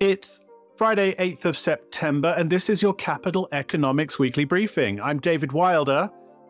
It's 0.00 0.42
Friday, 0.76 1.16
8th 1.16 1.44
of 1.44 1.58
September, 1.58 2.32
and 2.38 2.48
this 2.48 2.70
is 2.70 2.80
your 2.80 2.94
Capital 2.94 3.48
Economics 3.50 4.16
Weekly 4.16 4.44
Briefing. 4.44 5.00
I'm 5.00 5.18
David 5.18 5.50
Wilder. 5.50 6.08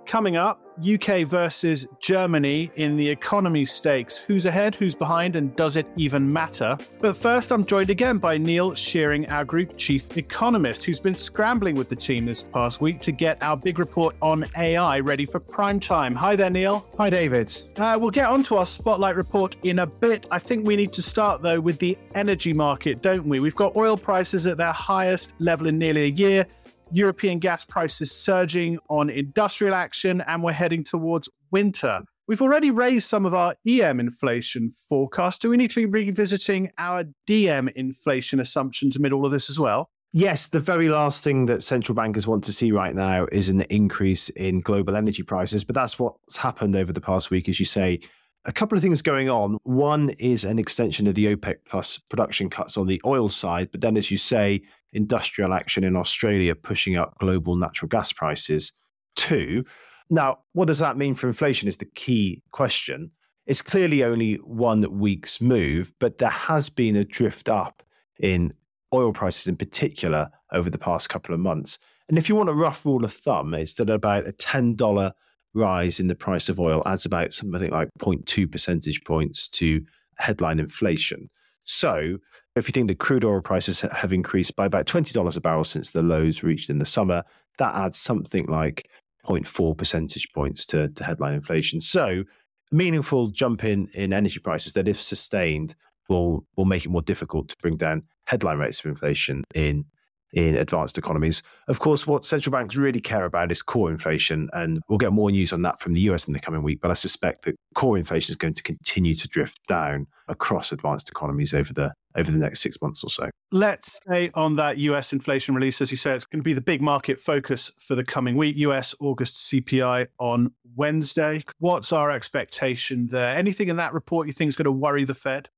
Coming 0.08 0.36
up, 0.36 0.58
UK 0.80 1.26
versus 1.26 1.86
Germany 2.00 2.70
in 2.76 2.96
the 2.96 3.06
economy 3.06 3.66
stakes. 3.66 4.16
Who's 4.16 4.46
ahead, 4.46 4.74
who's 4.74 4.94
behind, 4.94 5.36
and 5.36 5.54
does 5.54 5.76
it 5.76 5.86
even 5.96 6.32
matter? 6.32 6.78
But 6.98 7.14
first, 7.14 7.52
I'm 7.52 7.62
joined 7.62 7.90
again 7.90 8.16
by 8.16 8.38
Neil 8.38 8.72
Shearing, 8.72 9.28
our 9.28 9.44
group 9.44 9.76
chief 9.76 10.16
economist, 10.16 10.82
who's 10.82 10.98
been 10.98 11.14
scrambling 11.14 11.74
with 11.74 11.90
the 11.90 11.96
team 11.96 12.24
this 12.24 12.42
past 12.42 12.80
week 12.80 13.02
to 13.02 13.12
get 13.12 13.42
our 13.42 13.54
big 13.54 13.78
report 13.78 14.16
on 14.22 14.46
AI 14.56 15.00
ready 15.00 15.26
for 15.26 15.40
prime 15.40 15.78
time. 15.78 16.14
Hi 16.14 16.34
there, 16.34 16.48
Neil. 16.48 16.88
Hi, 16.96 17.10
David. 17.10 17.54
Uh, 17.76 17.98
we'll 18.00 18.10
get 18.10 18.30
onto 18.30 18.54
our 18.54 18.64
spotlight 18.64 19.14
report 19.14 19.56
in 19.64 19.80
a 19.80 19.86
bit. 19.86 20.24
I 20.30 20.38
think 20.38 20.66
we 20.66 20.74
need 20.74 20.94
to 20.94 21.02
start, 21.02 21.42
though, 21.42 21.60
with 21.60 21.78
the 21.80 21.98
energy 22.14 22.54
market, 22.54 23.02
don't 23.02 23.26
we? 23.26 23.40
We've 23.40 23.54
got 23.54 23.76
oil 23.76 23.98
prices 23.98 24.46
at 24.46 24.56
their 24.56 24.72
highest 24.72 25.34
level 25.38 25.66
in 25.66 25.78
nearly 25.78 26.04
a 26.04 26.10
year. 26.12 26.46
European 26.90 27.38
gas 27.38 27.64
prices 27.64 28.10
surging 28.10 28.78
on 28.88 29.10
industrial 29.10 29.74
action, 29.74 30.22
and 30.22 30.42
we're 30.42 30.52
heading 30.52 30.82
towards 30.82 31.28
winter. 31.50 32.02
We've 32.26 32.42
already 32.42 32.70
raised 32.70 33.08
some 33.08 33.24
of 33.24 33.34
our 33.34 33.54
EM 33.66 34.00
inflation 34.00 34.70
forecast. 34.88 35.42
Do 35.42 35.50
we 35.50 35.56
need 35.56 35.70
to 35.70 35.80
be 35.80 35.86
revisiting 35.86 36.70
our 36.78 37.04
DM 37.26 37.72
inflation 37.74 38.40
assumptions 38.40 38.96
amid 38.96 39.12
all 39.12 39.24
of 39.24 39.32
this 39.32 39.48
as 39.48 39.58
well? 39.58 39.90
Yes, 40.12 40.48
the 40.48 40.60
very 40.60 40.88
last 40.88 41.22
thing 41.22 41.46
that 41.46 41.62
central 41.62 41.94
bankers 41.94 42.26
want 42.26 42.42
to 42.44 42.52
see 42.52 42.72
right 42.72 42.94
now 42.94 43.26
is 43.30 43.50
an 43.50 43.62
increase 43.62 44.30
in 44.30 44.60
global 44.60 44.96
energy 44.96 45.22
prices. 45.22 45.64
But 45.64 45.74
that's 45.74 45.98
what's 45.98 46.38
happened 46.38 46.76
over 46.76 46.92
the 46.92 47.00
past 47.00 47.30
week, 47.30 47.48
as 47.48 47.60
you 47.60 47.66
say. 47.66 48.00
A 48.44 48.52
couple 48.52 48.78
of 48.78 48.82
things 48.82 49.02
going 49.02 49.28
on. 49.28 49.58
One 49.64 50.10
is 50.10 50.44
an 50.44 50.58
extension 50.58 51.06
of 51.06 51.14
the 51.14 51.36
OPEC 51.36 51.56
plus 51.66 51.98
production 51.98 52.48
cuts 52.48 52.76
on 52.76 52.86
the 52.86 53.00
oil 53.04 53.28
side. 53.28 53.70
But 53.72 53.80
then, 53.80 53.96
as 53.96 54.10
you 54.10 54.18
say, 54.18 54.62
industrial 54.92 55.52
action 55.52 55.84
in 55.84 55.96
Australia 55.96 56.54
pushing 56.54 56.96
up 56.96 57.18
global 57.18 57.56
natural 57.56 57.88
gas 57.88 58.12
prices 58.12 58.72
too. 59.16 59.64
Now, 60.08 60.38
what 60.52 60.66
does 60.66 60.78
that 60.78 60.96
mean 60.96 61.14
for 61.14 61.26
inflation 61.26 61.68
is 61.68 61.76
the 61.76 61.84
key 61.84 62.42
question. 62.50 63.10
It's 63.46 63.62
clearly 63.62 64.04
only 64.04 64.34
one 64.36 64.98
week's 64.98 65.40
move, 65.40 65.92
but 65.98 66.18
there 66.18 66.28
has 66.28 66.68
been 66.68 66.96
a 66.96 67.04
drift 67.04 67.48
up 67.48 67.82
in 68.18 68.52
oil 68.94 69.12
prices 69.12 69.46
in 69.46 69.56
particular 69.56 70.30
over 70.52 70.70
the 70.70 70.78
past 70.78 71.08
couple 71.08 71.34
of 71.34 71.40
months. 71.40 71.78
And 72.08 72.16
if 72.16 72.28
you 72.28 72.36
want 72.36 72.48
a 72.48 72.54
rough 72.54 72.86
rule 72.86 73.04
of 73.04 73.12
thumb, 73.12 73.52
it's 73.52 73.74
that 73.74 73.90
about 73.90 74.26
a 74.26 74.32
$10 74.32 75.12
rise 75.54 76.00
in 76.00 76.06
the 76.06 76.14
price 76.14 76.48
of 76.48 76.60
oil 76.60 76.82
adds 76.86 77.04
about 77.04 77.32
something 77.32 77.70
like 77.70 77.88
0.2 78.00 78.50
percentage 78.50 79.02
points 79.04 79.48
to 79.48 79.82
headline 80.18 80.58
inflation. 80.58 81.30
So 81.64 82.18
if 82.56 82.68
you 82.68 82.72
think 82.72 82.88
the 82.88 82.94
crude 82.94 83.24
oil 83.24 83.40
prices 83.40 83.80
have 83.80 84.12
increased 84.12 84.56
by 84.56 84.66
about 84.66 84.86
$20 84.86 85.36
a 85.36 85.40
barrel 85.40 85.64
since 85.64 85.90
the 85.90 86.02
lows 86.02 86.42
reached 86.42 86.70
in 86.70 86.78
the 86.78 86.84
summer, 86.84 87.22
that 87.58 87.74
adds 87.74 87.98
something 87.98 88.46
like 88.46 88.88
0.4 89.26 89.76
percentage 89.76 90.28
points 90.32 90.64
to, 90.66 90.88
to 90.88 91.04
headline 91.04 91.34
inflation. 91.34 91.80
So 91.80 92.24
a 92.72 92.74
meaningful 92.74 93.28
jump 93.28 93.64
in, 93.64 93.88
in 93.94 94.12
energy 94.12 94.40
prices 94.40 94.72
that, 94.74 94.88
if 94.88 95.00
sustained, 95.00 95.74
will, 96.08 96.44
will 96.56 96.64
make 96.64 96.84
it 96.84 96.90
more 96.90 97.02
difficult 97.02 97.48
to 97.48 97.56
bring 97.60 97.76
down 97.76 98.02
headline 98.26 98.58
rates 98.58 98.80
of 98.80 98.86
inflation 98.86 99.44
in 99.54 99.84
in 100.32 100.56
advanced 100.56 100.98
economies. 100.98 101.42
Of 101.68 101.80
course, 101.80 102.06
what 102.06 102.24
central 102.24 102.52
banks 102.52 102.76
really 102.76 103.00
care 103.00 103.24
about 103.24 103.50
is 103.50 103.62
core 103.62 103.90
inflation, 103.90 104.48
and 104.52 104.80
we'll 104.88 104.98
get 104.98 105.12
more 105.12 105.30
news 105.30 105.52
on 105.52 105.62
that 105.62 105.80
from 105.80 105.94
the 105.94 106.00
US 106.02 106.26
in 106.26 106.34
the 106.34 106.40
coming 106.40 106.62
week. 106.62 106.80
But 106.80 106.90
I 106.90 106.94
suspect 106.94 107.44
that 107.44 107.56
core 107.74 107.96
inflation 107.96 108.32
is 108.32 108.36
going 108.36 108.54
to 108.54 108.62
continue 108.62 109.14
to 109.14 109.28
drift 109.28 109.60
down 109.66 110.06
across 110.28 110.72
advanced 110.72 111.08
economies 111.08 111.54
over 111.54 111.72
the 111.72 111.92
over 112.16 112.30
the 112.30 112.38
next 112.38 112.60
six 112.60 112.80
months 112.82 113.04
or 113.04 113.10
so. 113.10 113.30
Let's 113.52 113.94
stay 113.94 114.30
on 114.34 114.56
that 114.56 114.78
US 114.78 115.12
inflation 115.12 115.54
release. 115.54 115.80
As 115.80 115.90
you 115.90 115.96
say, 115.96 116.14
it's 116.14 116.24
going 116.24 116.40
to 116.40 116.44
be 116.44 116.52
the 116.52 116.60
big 116.60 116.82
market 116.82 117.20
focus 117.20 117.70
for 117.78 117.94
the 117.94 118.04
coming 118.04 118.36
week. 118.36 118.56
US 118.56 118.94
August 119.00 119.36
CPI 119.50 120.08
on 120.18 120.52
Wednesday. 120.76 121.42
What's 121.58 121.92
our 121.92 122.10
expectation 122.10 123.06
there? 123.06 123.36
Anything 123.36 123.68
in 123.68 123.76
that 123.76 123.92
report 123.92 124.26
you 124.26 124.32
think 124.32 124.48
is 124.48 124.56
going 124.56 124.64
to 124.64 124.72
worry 124.72 125.04
the 125.04 125.14
Fed? 125.14 125.48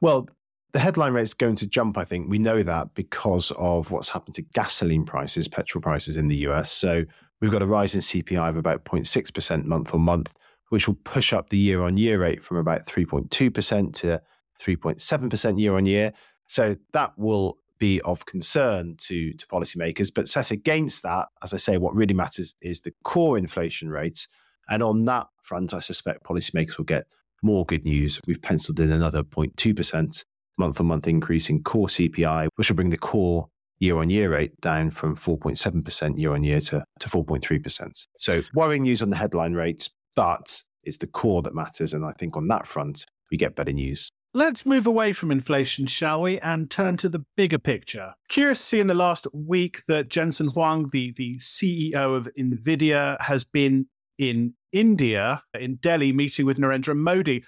Well, 0.00 0.28
the 0.72 0.78
headline 0.78 1.12
rate 1.12 1.22
is 1.22 1.34
going 1.34 1.56
to 1.56 1.66
jump, 1.66 1.98
I 1.98 2.04
think. 2.04 2.28
We 2.28 2.38
know 2.38 2.62
that 2.62 2.94
because 2.94 3.50
of 3.52 3.90
what's 3.90 4.10
happened 4.10 4.34
to 4.36 4.42
gasoline 4.42 5.04
prices, 5.04 5.48
petrol 5.48 5.82
prices 5.82 6.16
in 6.16 6.28
the 6.28 6.36
US. 6.48 6.70
So 6.70 7.04
we've 7.40 7.50
got 7.50 7.62
a 7.62 7.66
rise 7.66 7.94
in 7.94 8.00
CPI 8.00 8.48
of 8.48 8.56
about 8.56 8.84
0.6% 8.84 9.64
month 9.64 9.94
on 9.94 10.00
month, 10.02 10.34
which 10.68 10.86
will 10.86 10.98
push 11.04 11.32
up 11.32 11.50
the 11.50 11.58
year 11.58 11.82
on 11.82 11.96
year 11.96 12.20
rate 12.20 12.42
from 12.42 12.56
about 12.56 12.86
3.2% 12.86 13.94
to 13.94 14.20
3.7% 14.60 15.60
year 15.60 15.76
on 15.76 15.86
year. 15.86 16.12
So 16.46 16.76
that 16.92 17.12
will 17.16 17.58
be 17.78 18.00
of 18.02 18.26
concern 18.26 18.96
to, 18.98 19.32
to 19.32 19.46
policymakers. 19.46 20.12
But 20.14 20.28
set 20.28 20.50
against 20.50 21.02
that, 21.02 21.28
as 21.42 21.54
I 21.54 21.56
say, 21.56 21.78
what 21.78 21.94
really 21.94 22.14
matters 22.14 22.54
is 22.60 22.82
the 22.82 22.92
core 23.02 23.38
inflation 23.38 23.88
rates. 23.88 24.28
And 24.68 24.82
on 24.82 25.04
that 25.06 25.28
front, 25.42 25.74
I 25.74 25.80
suspect 25.80 26.24
policymakers 26.24 26.78
will 26.78 26.84
get 26.84 27.06
more 27.42 27.64
good 27.64 27.84
news. 27.84 28.20
We've 28.26 28.42
penciled 28.42 28.78
in 28.78 28.92
another 28.92 29.22
0.2% 29.24 30.24
month 30.58 30.80
on 30.80 30.86
month 30.86 31.06
increase 31.06 31.50
in 31.50 31.62
core 31.62 31.88
CPI, 31.88 32.48
which 32.56 32.68
will 32.68 32.76
bring 32.76 32.90
the 32.90 32.98
core 32.98 33.48
year 33.78 33.98
on 33.98 34.10
year 34.10 34.30
rate 34.30 34.60
down 34.60 34.90
from 34.90 35.16
4.7% 35.16 36.18
year 36.18 36.34
on 36.34 36.44
year 36.44 36.60
to, 36.60 36.84
to 37.00 37.08
4.3%. 37.08 38.06
So, 38.18 38.42
worrying 38.54 38.82
news 38.82 39.02
on 39.02 39.10
the 39.10 39.16
headline 39.16 39.54
rates, 39.54 39.90
but 40.14 40.62
it's 40.84 40.98
the 40.98 41.06
core 41.06 41.42
that 41.42 41.54
matters. 41.54 41.94
And 41.94 42.04
I 42.04 42.12
think 42.12 42.36
on 42.36 42.48
that 42.48 42.66
front, 42.66 43.06
we 43.30 43.36
get 43.36 43.56
better 43.56 43.72
news. 43.72 44.10
Let's 44.32 44.64
move 44.64 44.86
away 44.86 45.12
from 45.12 45.32
inflation, 45.32 45.86
shall 45.86 46.22
we, 46.22 46.38
and 46.38 46.70
turn 46.70 46.96
to 46.98 47.08
the 47.08 47.24
bigger 47.36 47.58
picture. 47.58 48.14
Curious 48.28 48.60
to 48.60 48.64
see 48.64 48.80
in 48.80 48.86
the 48.86 48.94
last 48.94 49.26
week 49.32 49.80
that 49.88 50.08
Jensen 50.08 50.48
Huang, 50.48 50.88
the, 50.92 51.12
the 51.16 51.38
CEO 51.38 52.16
of 52.16 52.28
NVIDIA, 52.38 53.20
has 53.22 53.44
been 53.44 53.86
in 54.18 54.54
India, 54.72 55.42
in 55.58 55.76
Delhi, 55.76 56.12
meeting 56.12 56.46
with 56.46 56.58
Narendra 56.58 56.96
Modi. 56.96 57.42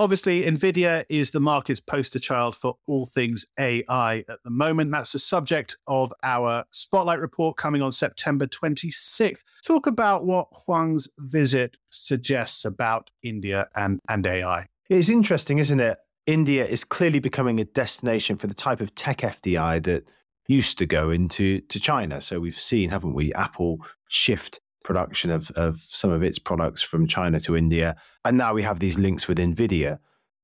Obviously, 0.00 0.42
NVIDIA 0.42 1.04
is 1.08 1.32
the 1.32 1.40
market's 1.40 1.80
poster 1.80 2.20
child 2.20 2.54
for 2.54 2.76
all 2.86 3.04
things 3.04 3.44
AI 3.58 4.24
at 4.28 4.38
the 4.44 4.50
moment. 4.50 4.92
That's 4.92 5.10
the 5.10 5.18
subject 5.18 5.76
of 5.88 6.12
our 6.22 6.64
Spotlight 6.70 7.18
report 7.18 7.56
coming 7.56 7.82
on 7.82 7.90
September 7.90 8.46
26th. 8.46 9.42
Talk 9.64 9.88
about 9.88 10.24
what 10.24 10.46
Huang's 10.52 11.08
visit 11.18 11.78
suggests 11.90 12.64
about 12.64 13.10
India 13.24 13.66
and, 13.74 13.98
and 14.08 14.24
AI. 14.24 14.68
It's 14.88 15.08
interesting, 15.08 15.58
isn't 15.58 15.80
it? 15.80 15.98
India 16.26 16.64
is 16.64 16.84
clearly 16.84 17.18
becoming 17.18 17.58
a 17.58 17.64
destination 17.64 18.36
for 18.36 18.46
the 18.46 18.54
type 18.54 18.80
of 18.80 18.94
tech 18.94 19.18
FDI 19.18 19.82
that 19.82 20.08
used 20.46 20.78
to 20.78 20.86
go 20.86 21.10
into 21.10 21.60
to 21.62 21.80
China. 21.80 22.20
So 22.20 22.38
we've 22.38 22.58
seen, 22.58 22.90
haven't 22.90 23.14
we, 23.14 23.32
Apple 23.34 23.84
shift 24.06 24.60
production 24.88 25.30
of, 25.30 25.50
of 25.50 25.82
some 25.82 26.10
of 26.10 26.22
its 26.22 26.38
products 26.38 26.80
from 26.80 27.06
China 27.06 27.38
to 27.38 27.54
India. 27.54 27.94
And 28.24 28.38
now 28.38 28.54
we 28.54 28.62
have 28.62 28.80
these 28.80 28.98
links 28.98 29.28
with 29.28 29.36
NVIDIA 29.36 29.98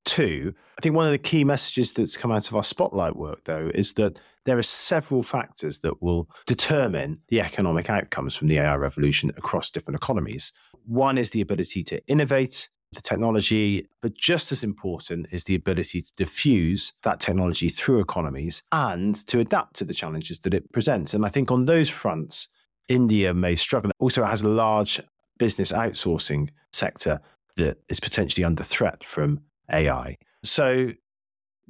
too. 0.05 0.53
I 0.79 0.83
think 0.83 0.95
one 0.95 1.07
of 1.07 1.13
the 1.13 1.19
key 1.19 1.45
messages 1.45 1.95
that's 1.95 2.19
come 2.19 2.31
out 2.31 2.47
of 2.47 2.55
our 2.55 2.63
spotlight 2.63 3.17
work, 3.17 3.45
though, 3.45 3.71
is 3.75 3.95
that 3.95 4.21
there 4.45 4.59
are 4.59 4.63
several 4.63 5.23
factors 5.23 5.81
that 5.81 6.03
will 6.03 6.29
determine 6.47 7.23
the 7.29 7.41
economic 7.41 7.89
outcomes 7.89 8.37
from 8.37 8.49
the 8.49 8.59
AI 8.59 8.77
revolution 8.77 9.31
across 9.39 9.71
different 9.71 9.97
economies. 9.97 10.53
One 10.85 11.17
is 11.17 11.31
the 11.31 11.41
ability 11.41 11.83
to 11.85 12.07
innovate 12.07 12.69
the 12.93 13.01
technology, 13.01 13.89
but 14.03 14.13
just 14.13 14.53
as 14.53 14.63
important 14.63 15.29
is 15.33 15.45
the 15.45 15.55
ability 15.55 16.03
to 16.03 16.13
diffuse 16.19 16.93
that 17.03 17.19
technology 17.19 17.71
through 17.71 18.01
economies 18.01 18.63
and 18.73 19.15
to 19.29 19.41
adapt 19.41 19.77
to 19.77 19.87
the 19.87 19.95
challenges 19.95 20.41
that 20.41 20.53
it 20.53 20.71
presents. 20.71 21.15
And 21.15 21.25
I 21.25 21.31
think 21.31 21.51
on 21.51 21.65
those 21.65 21.89
fronts, 21.89 22.51
India 22.89 23.35
may 23.35 23.55
struggle. 23.55 23.91
Also, 23.99 24.23
it 24.23 24.29
has 24.29 24.43
a 24.43 24.49
large 24.49 25.01
business 25.39 25.73
outsourcing 25.73 26.51
sector 26.73 27.21
that 27.57 27.79
is 27.89 28.01
potentially 28.01 28.45
under 28.45 28.63
threat 28.63 29.05
from 29.05 29.41
AI. 29.73 30.17
So, 30.43 30.93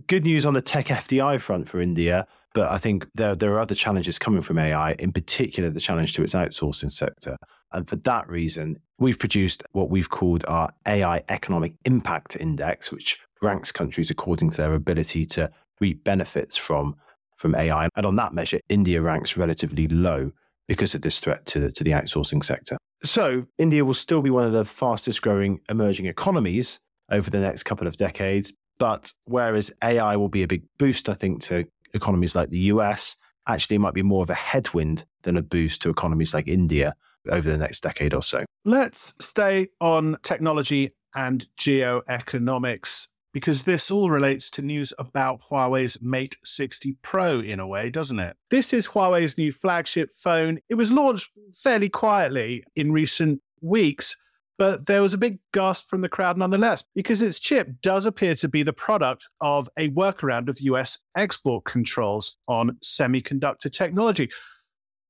good 0.06 0.24
news 0.24 0.44
on 0.44 0.54
the 0.54 0.62
tech 0.62 0.86
FDI 0.86 1.40
front 1.40 1.68
for 1.68 1.80
India, 1.80 2.26
but 2.54 2.70
I 2.70 2.78
think 2.78 3.06
there, 3.14 3.34
there 3.34 3.52
are 3.52 3.58
other 3.58 3.74
challenges 3.74 4.18
coming 4.18 4.42
from 4.42 4.58
AI, 4.58 4.92
in 4.92 5.12
particular, 5.12 5.70
the 5.70 5.80
challenge 5.80 6.14
to 6.14 6.22
its 6.22 6.34
outsourcing 6.34 6.90
sector. 6.90 7.36
And 7.72 7.88
for 7.88 7.96
that 7.96 8.28
reason, 8.28 8.78
we've 8.98 9.18
produced 9.18 9.64
what 9.72 9.90
we've 9.90 10.08
called 10.08 10.44
our 10.46 10.72
AI 10.86 11.22
Economic 11.28 11.74
Impact 11.84 12.36
Index, 12.36 12.92
which 12.92 13.20
ranks 13.42 13.72
countries 13.72 14.10
according 14.10 14.50
to 14.50 14.56
their 14.56 14.74
ability 14.74 15.26
to 15.26 15.50
reap 15.80 16.04
benefits 16.04 16.56
from, 16.56 16.94
from 17.36 17.54
AI. 17.56 17.88
And 17.96 18.06
on 18.06 18.16
that 18.16 18.32
measure, 18.32 18.60
India 18.68 19.02
ranks 19.02 19.36
relatively 19.36 19.88
low 19.88 20.32
because 20.68 20.94
of 20.94 21.02
this 21.02 21.20
threat 21.20 21.46
to, 21.46 21.70
to 21.70 21.84
the 21.84 21.90
outsourcing 21.90 22.42
sector. 22.42 22.76
So, 23.02 23.46
India 23.58 23.84
will 23.84 23.94
still 23.94 24.22
be 24.22 24.30
one 24.30 24.44
of 24.44 24.52
the 24.52 24.64
fastest 24.64 25.20
growing 25.20 25.60
emerging 25.68 26.06
economies 26.06 26.78
over 27.10 27.28
the 27.28 27.38
next 27.38 27.64
couple 27.64 27.86
of 27.86 27.96
decades. 27.96 28.52
But 28.78 29.12
whereas 29.26 29.70
AI 29.82 30.16
will 30.16 30.28
be 30.28 30.42
a 30.42 30.48
big 30.48 30.62
boost, 30.78 31.08
I 31.08 31.14
think, 31.14 31.42
to 31.44 31.64
economies 31.92 32.34
like 32.34 32.50
the 32.50 32.58
US, 32.58 33.16
actually, 33.46 33.76
it 33.76 33.80
might 33.80 33.94
be 33.94 34.02
more 34.02 34.22
of 34.22 34.30
a 34.30 34.34
headwind 34.34 35.04
than 35.22 35.36
a 35.36 35.42
boost 35.42 35.82
to 35.82 35.90
economies 35.90 36.34
like 36.34 36.48
India 36.48 36.94
over 37.30 37.50
the 37.50 37.58
next 37.58 37.80
decade 37.80 38.14
or 38.14 38.22
so. 38.22 38.44
Let's 38.64 39.14
stay 39.24 39.68
on 39.80 40.16
technology 40.22 40.92
and 41.14 41.46
geoeconomics 41.58 43.08
because 43.34 43.64
this 43.64 43.90
all 43.90 44.10
relates 44.10 44.48
to 44.48 44.62
news 44.62 44.92
about 44.96 45.42
Huawei's 45.50 46.00
Mate 46.00 46.36
60 46.44 46.96
Pro 47.02 47.40
in 47.40 47.58
a 47.58 47.66
way, 47.66 47.90
doesn't 47.90 48.20
it? 48.20 48.36
This 48.48 48.72
is 48.72 48.86
Huawei's 48.86 49.36
new 49.36 49.50
flagship 49.50 50.10
phone. 50.16 50.60
It 50.68 50.76
was 50.76 50.92
launched 50.92 51.32
fairly 51.52 51.88
quietly 51.88 52.62
in 52.76 52.92
recent 52.92 53.42
weeks, 53.60 54.16
but 54.56 54.86
there 54.86 55.02
was 55.02 55.14
a 55.14 55.18
big 55.18 55.40
gasp 55.52 55.88
from 55.88 56.00
the 56.00 56.08
crowd 56.08 56.38
nonetheless, 56.38 56.84
because 56.94 57.22
its 57.22 57.40
chip 57.40 57.68
does 57.82 58.06
appear 58.06 58.36
to 58.36 58.48
be 58.48 58.62
the 58.62 58.72
product 58.72 59.28
of 59.40 59.68
a 59.76 59.90
workaround 59.90 60.48
of 60.48 60.60
US 60.60 61.00
export 61.16 61.64
controls 61.64 62.36
on 62.46 62.78
semiconductor 62.84 63.70
technology. 63.70 64.30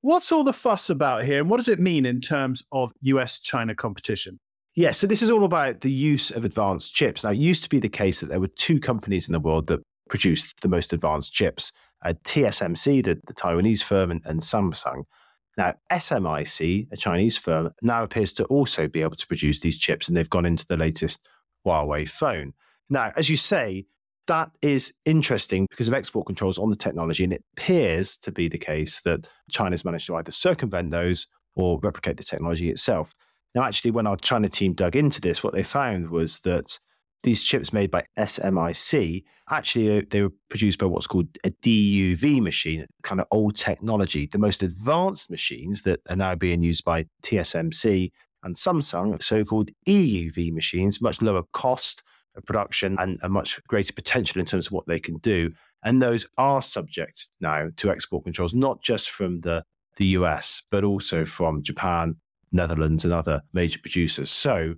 What's 0.00 0.32
all 0.32 0.44
the 0.44 0.54
fuss 0.54 0.88
about 0.88 1.24
here, 1.24 1.40
and 1.40 1.50
what 1.50 1.58
does 1.58 1.68
it 1.68 1.78
mean 1.78 2.06
in 2.06 2.22
terms 2.22 2.64
of 2.72 2.92
US 3.02 3.38
China 3.38 3.74
competition? 3.74 4.40
Yeah, 4.76 4.90
so 4.90 5.06
this 5.06 5.22
is 5.22 5.30
all 5.30 5.44
about 5.44 5.80
the 5.82 5.90
use 5.90 6.30
of 6.30 6.44
advanced 6.44 6.94
chips. 6.94 7.22
Now, 7.22 7.30
it 7.30 7.38
used 7.38 7.62
to 7.62 7.68
be 7.68 7.78
the 7.78 7.88
case 7.88 8.20
that 8.20 8.28
there 8.28 8.40
were 8.40 8.48
two 8.48 8.80
companies 8.80 9.28
in 9.28 9.32
the 9.32 9.40
world 9.40 9.68
that 9.68 9.80
produced 10.08 10.60
the 10.62 10.68
most 10.68 10.92
advanced 10.92 11.32
chips 11.32 11.72
uh, 12.04 12.12
TSMC, 12.24 13.02
the, 13.02 13.20
the 13.26 13.34
Taiwanese 13.34 13.82
firm, 13.82 14.10
and, 14.10 14.20
and 14.24 14.40
Samsung. 14.40 15.04
Now, 15.56 15.74
SMIC, 15.90 16.88
a 16.92 16.96
Chinese 16.96 17.36
firm, 17.38 17.72
now 17.80 18.02
appears 18.02 18.32
to 18.34 18.44
also 18.44 18.88
be 18.88 19.02
able 19.02 19.16
to 19.16 19.26
produce 19.26 19.60
these 19.60 19.78
chips, 19.78 20.08
and 20.08 20.16
they've 20.16 20.28
gone 20.28 20.46
into 20.46 20.66
the 20.66 20.76
latest 20.76 21.26
Huawei 21.64 22.08
phone. 22.08 22.52
Now, 22.90 23.12
as 23.16 23.30
you 23.30 23.36
say, 23.36 23.86
that 24.26 24.50
is 24.62 24.92
interesting 25.04 25.66
because 25.70 25.88
of 25.88 25.94
export 25.94 26.26
controls 26.26 26.58
on 26.58 26.70
the 26.70 26.76
technology, 26.76 27.24
and 27.24 27.32
it 27.32 27.44
appears 27.56 28.16
to 28.18 28.32
be 28.32 28.48
the 28.48 28.58
case 28.58 29.00
that 29.02 29.28
China's 29.50 29.84
managed 29.84 30.06
to 30.06 30.16
either 30.16 30.32
circumvent 30.32 30.90
those 30.90 31.26
or 31.56 31.78
replicate 31.82 32.16
the 32.16 32.24
technology 32.24 32.70
itself. 32.70 33.14
Now, 33.54 33.62
actually, 33.62 33.92
when 33.92 34.06
our 34.06 34.16
China 34.16 34.48
team 34.48 34.72
dug 34.72 34.96
into 34.96 35.20
this, 35.20 35.42
what 35.42 35.54
they 35.54 35.62
found 35.62 36.10
was 36.10 36.40
that 36.40 36.78
these 37.22 37.42
chips 37.42 37.72
made 37.72 37.90
by 37.90 38.04
SMIC 38.18 39.24
actually 39.50 39.98
uh, 39.98 40.02
they 40.10 40.22
were 40.22 40.32
produced 40.48 40.78
by 40.78 40.86
what's 40.86 41.06
called 41.06 41.26
a 41.44 41.50
DUV 41.50 42.40
machine, 42.40 42.86
kind 43.02 43.20
of 43.20 43.26
old 43.30 43.56
technology. 43.56 44.26
The 44.26 44.38
most 44.38 44.62
advanced 44.62 45.30
machines 45.30 45.82
that 45.82 46.00
are 46.08 46.16
now 46.16 46.34
being 46.34 46.62
used 46.62 46.84
by 46.84 47.06
TSMC 47.22 48.10
and 48.42 48.54
Samsung, 48.54 49.22
so-called 49.22 49.70
EUV 49.86 50.52
machines, 50.52 51.00
much 51.00 51.22
lower 51.22 51.42
cost 51.52 52.02
of 52.36 52.44
production 52.44 52.96
and 52.98 53.18
a 53.22 53.28
much 53.28 53.60
greater 53.68 53.92
potential 53.92 54.40
in 54.40 54.46
terms 54.46 54.66
of 54.66 54.72
what 54.72 54.86
they 54.86 55.00
can 55.00 55.18
do. 55.18 55.52
And 55.82 56.00
those 56.00 56.26
are 56.36 56.62
subject 56.62 57.28
now 57.40 57.68
to 57.76 57.90
export 57.90 58.24
controls, 58.24 58.54
not 58.54 58.82
just 58.82 59.10
from 59.10 59.40
the 59.40 59.64
the 59.96 60.06
US, 60.06 60.62
but 60.72 60.82
also 60.82 61.24
from 61.24 61.62
Japan, 61.62 62.16
Netherlands, 62.54 63.04
and 63.04 63.12
other 63.12 63.42
major 63.52 63.78
producers. 63.78 64.30
So 64.30 64.74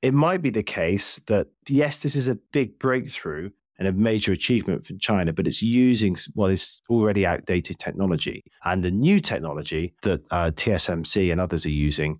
it 0.00 0.14
might 0.14 0.42
be 0.42 0.50
the 0.50 0.62
case 0.62 1.20
that, 1.26 1.48
yes, 1.68 2.00
this 2.00 2.16
is 2.16 2.26
a 2.26 2.38
big 2.52 2.78
breakthrough 2.78 3.50
and 3.78 3.88
a 3.88 3.92
major 3.92 4.32
achievement 4.32 4.86
for 4.86 4.94
China, 4.94 5.32
but 5.32 5.46
it's 5.46 5.62
using 5.62 6.16
what 6.34 6.52
is 6.52 6.82
already 6.90 7.24
outdated 7.24 7.78
technology. 7.78 8.42
And 8.64 8.84
the 8.84 8.90
new 8.90 9.20
technology 9.20 9.94
that 10.02 10.22
uh, 10.30 10.50
TSMC 10.54 11.30
and 11.32 11.40
others 11.40 11.64
are 11.66 11.70
using 11.70 12.18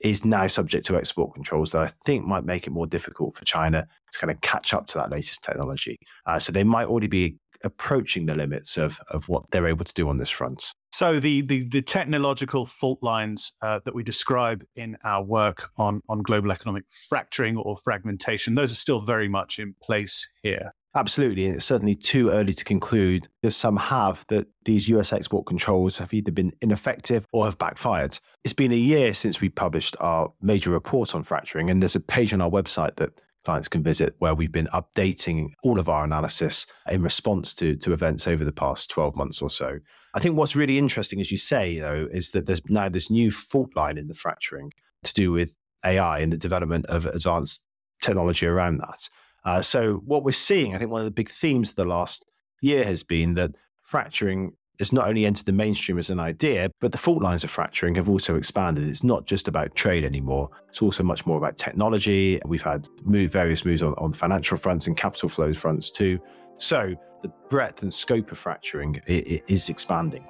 is 0.00 0.24
now 0.24 0.46
subject 0.46 0.86
to 0.86 0.96
export 0.96 1.34
controls 1.34 1.72
that 1.72 1.82
I 1.82 1.90
think 2.04 2.26
might 2.26 2.44
make 2.44 2.66
it 2.66 2.70
more 2.70 2.86
difficult 2.86 3.36
for 3.36 3.44
China 3.44 3.86
to 4.12 4.18
kind 4.18 4.30
of 4.30 4.40
catch 4.40 4.74
up 4.74 4.86
to 4.88 4.98
that 4.98 5.10
latest 5.10 5.42
technology. 5.42 5.98
Uh, 6.26 6.38
so 6.38 6.52
they 6.52 6.64
might 6.64 6.86
already 6.86 7.06
be 7.06 7.36
approaching 7.62 8.26
the 8.26 8.34
limits 8.34 8.76
of, 8.76 9.00
of 9.08 9.28
what 9.28 9.50
they're 9.50 9.66
able 9.66 9.84
to 9.84 9.94
do 9.94 10.08
on 10.08 10.16
this 10.16 10.30
front. 10.30 10.74
So 10.92 11.18
the 11.18 11.42
the, 11.42 11.68
the 11.68 11.82
technological 11.82 12.66
fault 12.66 13.02
lines 13.02 13.52
uh, 13.60 13.80
that 13.84 13.94
we 13.94 14.04
describe 14.04 14.64
in 14.76 14.96
our 15.02 15.24
work 15.24 15.70
on 15.76 16.00
on 16.08 16.22
global 16.22 16.52
economic 16.52 16.84
fracturing 16.88 17.56
or 17.56 17.76
fragmentation, 17.78 18.54
those 18.54 18.70
are 18.70 18.76
still 18.76 19.00
very 19.00 19.28
much 19.28 19.58
in 19.58 19.74
place 19.82 20.28
here. 20.42 20.72
Absolutely, 20.96 21.46
and 21.46 21.56
it's 21.56 21.66
certainly 21.66 21.96
too 21.96 22.30
early 22.30 22.52
to 22.52 22.64
conclude, 22.64 23.26
as 23.42 23.56
some 23.56 23.76
have, 23.76 24.24
that 24.28 24.46
these 24.64 24.88
US 24.90 25.12
export 25.12 25.44
controls 25.44 25.98
have 25.98 26.14
either 26.14 26.30
been 26.30 26.52
ineffective 26.60 27.26
or 27.32 27.46
have 27.46 27.58
backfired. 27.58 28.16
It's 28.44 28.52
been 28.52 28.70
a 28.70 28.76
year 28.76 29.12
since 29.12 29.40
we 29.40 29.48
published 29.48 29.96
our 29.98 30.32
major 30.40 30.70
report 30.70 31.12
on 31.16 31.24
fracturing, 31.24 31.68
and 31.68 31.82
there's 31.82 31.96
a 31.96 32.00
page 32.00 32.32
on 32.32 32.40
our 32.40 32.50
website 32.50 32.94
that 32.96 33.20
clients 33.44 33.68
can 33.68 33.82
visit 33.82 34.14
where 34.18 34.34
we've 34.34 34.52
been 34.52 34.68
updating 34.68 35.52
all 35.62 35.78
of 35.78 35.88
our 35.88 36.04
analysis 36.04 36.66
in 36.88 37.02
response 37.02 37.54
to, 37.54 37.76
to 37.76 37.92
events 37.92 38.26
over 38.26 38.44
the 38.44 38.52
past 38.52 38.90
12 38.90 39.16
months 39.16 39.42
or 39.42 39.50
so. 39.50 39.78
I 40.14 40.20
think 40.20 40.36
what's 40.36 40.56
really 40.56 40.78
interesting, 40.78 41.20
as 41.20 41.30
you 41.30 41.38
say, 41.38 41.78
though, 41.78 42.08
is 42.12 42.30
that 42.30 42.46
there's 42.46 42.62
now 42.68 42.88
this 42.88 43.10
new 43.10 43.30
fault 43.30 43.70
line 43.76 43.98
in 43.98 44.08
the 44.08 44.14
fracturing 44.14 44.72
to 45.02 45.12
do 45.12 45.32
with 45.32 45.56
AI 45.84 46.20
and 46.20 46.32
the 46.32 46.38
development 46.38 46.86
of 46.86 47.06
advanced 47.06 47.66
technology 48.00 48.46
around 48.46 48.78
that. 48.78 49.08
Uh, 49.44 49.60
so, 49.60 49.96
what 50.06 50.24
we're 50.24 50.32
seeing, 50.32 50.74
I 50.74 50.78
think 50.78 50.90
one 50.90 51.00
of 51.00 51.04
the 51.04 51.10
big 51.10 51.28
themes 51.28 51.70
of 51.70 51.76
the 51.76 51.84
last 51.84 52.30
year 52.62 52.84
has 52.84 53.02
been 53.02 53.34
that 53.34 53.52
fracturing 53.82 54.52
it's 54.78 54.92
not 54.92 55.08
only 55.08 55.24
entered 55.24 55.46
the 55.46 55.52
mainstream 55.52 55.98
as 55.98 56.10
an 56.10 56.18
idea, 56.18 56.70
but 56.80 56.92
the 56.92 56.98
fault 56.98 57.22
lines 57.22 57.44
of 57.44 57.50
fracturing 57.50 57.94
have 57.94 58.08
also 58.08 58.36
expanded. 58.36 58.88
It's 58.88 59.04
not 59.04 59.26
just 59.26 59.46
about 59.46 59.74
trade 59.74 60.04
anymore. 60.04 60.50
It's 60.68 60.82
also 60.82 61.02
much 61.02 61.26
more 61.26 61.38
about 61.38 61.56
technology. 61.56 62.40
We've 62.44 62.62
had 62.62 62.88
move, 63.04 63.30
various 63.30 63.64
moves 63.64 63.82
on, 63.82 63.94
on 63.98 64.12
financial 64.12 64.56
fronts 64.56 64.86
and 64.86 64.96
capital 64.96 65.28
flows 65.28 65.56
fronts 65.56 65.90
too. 65.90 66.18
So 66.56 66.94
the 67.22 67.32
breadth 67.48 67.82
and 67.82 67.94
scope 67.94 68.32
of 68.32 68.38
fracturing 68.38 69.00
is 69.06 69.68
expanding. 69.68 70.26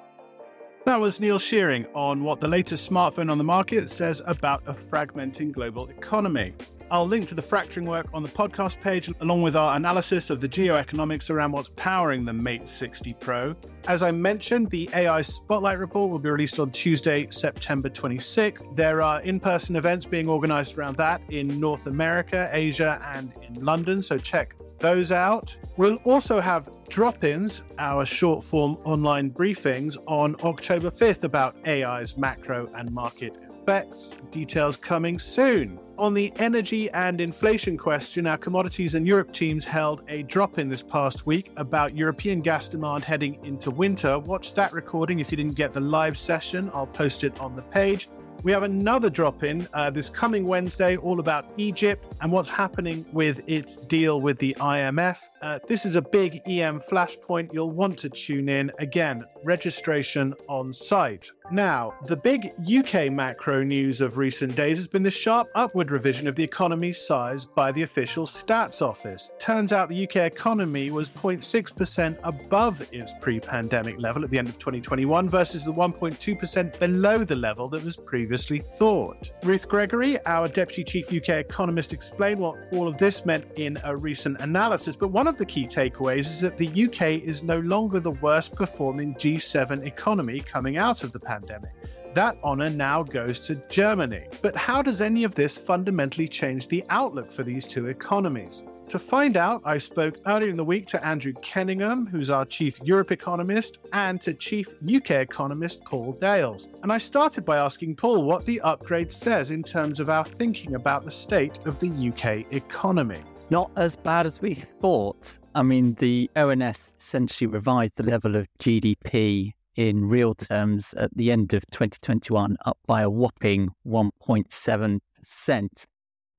That 0.84 1.00
was 1.00 1.18
Neil 1.18 1.38
Shearing 1.38 1.86
on 1.94 2.22
what 2.22 2.40
the 2.40 2.48
latest 2.48 2.90
smartphone 2.90 3.30
on 3.30 3.38
the 3.38 3.44
market 3.44 3.88
says 3.88 4.20
about 4.26 4.62
a 4.66 4.74
fragmenting 4.74 5.50
global 5.50 5.88
economy. 5.88 6.52
I'll 6.94 7.08
link 7.08 7.26
to 7.26 7.34
the 7.34 7.42
fracturing 7.42 7.86
work 7.86 8.06
on 8.14 8.22
the 8.22 8.28
podcast 8.28 8.80
page, 8.80 9.10
along 9.18 9.42
with 9.42 9.56
our 9.56 9.74
analysis 9.74 10.30
of 10.30 10.40
the 10.40 10.48
geoeconomics 10.48 11.28
around 11.28 11.50
what's 11.50 11.70
powering 11.70 12.24
the 12.24 12.32
Mate 12.32 12.68
60 12.68 13.14
Pro. 13.14 13.56
As 13.88 14.04
I 14.04 14.12
mentioned, 14.12 14.70
the 14.70 14.88
AI 14.94 15.20
Spotlight 15.22 15.80
report 15.80 16.08
will 16.08 16.20
be 16.20 16.30
released 16.30 16.60
on 16.60 16.70
Tuesday, 16.70 17.26
September 17.30 17.90
26th. 17.90 18.76
There 18.76 19.02
are 19.02 19.20
in 19.22 19.40
person 19.40 19.74
events 19.74 20.06
being 20.06 20.28
organized 20.28 20.78
around 20.78 20.96
that 20.98 21.20
in 21.30 21.58
North 21.58 21.88
America, 21.88 22.48
Asia, 22.52 23.00
and 23.12 23.32
in 23.42 23.64
London, 23.64 24.00
so 24.00 24.16
check 24.16 24.54
those 24.78 25.10
out. 25.10 25.56
We'll 25.76 25.96
also 26.04 26.38
have 26.38 26.70
drop 26.88 27.24
ins, 27.24 27.64
our 27.80 28.06
short 28.06 28.44
form 28.44 28.78
online 28.84 29.32
briefings, 29.32 29.96
on 30.06 30.36
October 30.44 30.90
5th 30.90 31.24
about 31.24 31.56
AI's 31.66 32.16
macro 32.16 32.70
and 32.76 32.92
market 32.92 33.34
effects. 33.50 34.12
Details 34.30 34.76
coming 34.76 35.18
soon. 35.18 35.80
On 35.96 36.12
the 36.12 36.32
energy 36.36 36.90
and 36.90 37.20
inflation 37.20 37.78
question, 37.78 38.26
our 38.26 38.36
Commodities 38.36 38.96
and 38.96 39.06
Europe 39.06 39.32
teams 39.32 39.64
held 39.64 40.02
a 40.08 40.24
drop 40.24 40.58
in 40.58 40.68
this 40.68 40.82
past 40.82 41.24
week 41.24 41.52
about 41.56 41.96
European 41.96 42.40
gas 42.40 42.66
demand 42.66 43.04
heading 43.04 43.38
into 43.44 43.70
winter. 43.70 44.18
Watch 44.18 44.54
that 44.54 44.72
recording 44.72 45.20
if 45.20 45.30
you 45.30 45.36
didn't 45.36 45.54
get 45.54 45.72
the 45.72 45.80
live 45.80 46.18
session. 46.18 46.68
I'll 46.74 46.88
post 46.88 47.22
it 47.22 47.40
on 47.40 47.54
the 47.54 47.62
page. 47.62 48.08
We 48.42 48.52
have 48.52 48.64
another 48.64 49.08
drop 49.08 49.42
in 49.42 49.66
uh, 49.72 49.88
this 49.88 50.10
coming 50.10 50.46
Wednesday, 50.46 50.96
all 50.96 51.18
about 51.18 51.46
Egypt 51.56 52.08
and 52.20 52.30
what's 52.30 52.50
happening 52.50 53.06
with 53.12 53.48
its 53.48 53.76
deal 53.76 54.20
with 54.20 54.38
the 54.38 54.54
IMF. 54.58 55.18
Uh, 55.40 55.60
this 55.66 55.86
is 55.86 55.96
a 55.96 56.02
big 56.02 56.42
EM 56.46 56.78
flashpoint. 56.78 57.54
You'll 57.54 57.70
want 57.70 57.98
to 58.00 58.10
tune 58.10 58.50
in. 58.50 58.70
Again, 58.80 59.24
registration 59.44 60.34
on 60.46 60.74
site. 60.74 61.30
Now, 61.50 61.92
the 62.06 62.16
big 62.16 62.54
UK 62.58 63.12
macro 63.12 63.62
news 63.62 64.00
of 64.00 64.16
recent 64.16 64.56
days 64.56 64.78
has 64.78 64.86
been 64.86 65.02
the 65.02 65.10
sharp 65.10 65.50
upward 65.54 65.90
revision 65.90 66.26
of 66.26 66.36
the 66.36 66.42
economy's 66.42 67.06
size 67.06 67.44
by 67.44 67.70
the 67.70 67.82
official 67.82 68.24
stats 68.24 68.80
office. 68.80 69.30
Turns 69.38 69.70
out 69.70 69.90
the 69.90 70.04
UK 70.08 70.16
economy 70.16 70.90
was 70.90 71.10
0.6% 71.10 72.16
above 72.24 72.88
its 72.94 73.12
pre 73.20 73.40
pandemic 73.40 73.98
level 73.98 74.24
at 74.24 74.30
the 74.30 74.38
end 74.38 74.48
of 74.48 74.58
2021 74.58 75.28
versus 75.28 75.64
the 75.64 75.72
1.2% 75.72 76.78
below 76.78 77.22
the 77.22 77.36
level 77.36 77.68
that 77.68 77.84
was 77.84 77.98
previously 77.98 78.60
thought. 78.60 79.30
Ruth 79.42 79.68
Gregory, 79.68 80.18
our 80.24 80.48
Deputy 80.48 80.82
Chief 80.82 81.12
UK 81.12 81.40
economist, 81.40 81.92
explained 81.92 82.40
what 82.40 82.56
all 82.72 82.88
of 82.88 82.96
this 82.96 83.26
meant 83.26 83.44
in 83.56 83.78
a 83.84 83.94
recent 83.94 84.40
analysis. 84.40 84.96
But 84.96 85.08
one 85.08 85.26
of 85.26 85.36
the 85.36 85.44
key 85.44 85.66
takeaways 85.66 86.20
is 86.20 86.40
that 86.40 86.56
the 86.56 86.68
UK 86.68 87.22
is 87.22 87.42
no 87.42 87.58
longer 87.58 88.00
the 88.00 88.12
worst 88.12 88.54
performing 88.54 89.14
G7 89.16 89.84
economy 89.84 90.40
coming 90.40 90.78
out 90.78 91.04
of 91.04 91.12
the 91.12 91.20
pandemic 91.20 91.33
pandemic. 91.34 91.72
That 92.14 92.36
honour 92.44 92.70
now 92.70 93.02
goes 93.02 93.40
to 93.40 93.56
Germany. 93.68 94.26
But 94.40 94.54
how 94.54 94.82
does 94.82 95.00
any 95.00 95.24
of 95.24 95.34
this 95.34 95.58
fundamentally 95.58 96.28
change 96.28 96.68
the 96.68 96.84
outlook 96.88 97.30
for 97.30 97.42
these 97.42 97.66
two 97.66 97.88
economies? 97.88 98.62
To 98.90 98.98
find 98.98 99.36
out, 99.36 99.62
I 99.64 99.78
spoke 99.78 100.18
earlier 100.26 100.50
in 100.50 100.56
the 100.56 100.64
week 100.64 100.86
to 100.88 101.04
Andrew 101.04 101.32
Kenningham, 101.32 102.06
who's 102.08 102.30
our 102.30 102.44
Chief 102.44 102.78
Europe 102.84 103.10
economist, 103.10 103.78
and 103.92 104.20
to 104.20 104.34
Chief 104.34 104.74
UK 104.84 105.10
economist 105.12 105.82
Paul 105.84 106.12
Dales. 106.20 106.68
And 106.82 106.92
I 106.92 106.98
started 106.98 107.44
by 107.44 107.56
asking 107.56 107.96
Paul 107.96 108.22
what 108.22 108.44
the 108.44 108.60
upgrade 108.60 109.10
says 109.10 109.50
in 109.50 109.62
terms 109.62 110.00
of 110.00 110.10
our 110.10 110.24
thinking 110.24 110.74
about 110.74 111.04
the 111.04 111.10
state 111.10 111.58
of 111.64 111.78
the 111.78 111.88
UK 112.10 112.52
economy. 112.52 113.22
Not 113.50 113.70
as 113.76 113.96
bad 113.96 114.26
as 114.26 114.40
we 114.40 114.54
thought. 114.54 115.38
I 115.54 115.62
mean, 115.62 115.94
the 115.94 116.30
ONS 116.36 116.92
essentially 117.00 117.48
revised 117.48 117.96
the 117.96 118.02
level 118.04 118.36
of 118.36 118.46
GDP 118.60 119.54
in 119.76 120.08
real 120.08 120.34
terms 120.34 120.94
at 120.94 121.14
the 121.16 121.32
end 121.32 121.52
of 121.54 121.64
2021, 121.70 122.56
up 122.64 122.78
by 122.86 123.02
a 123.02 123.10
whopping 123.10 123.70
1.7%. 123.86 125.86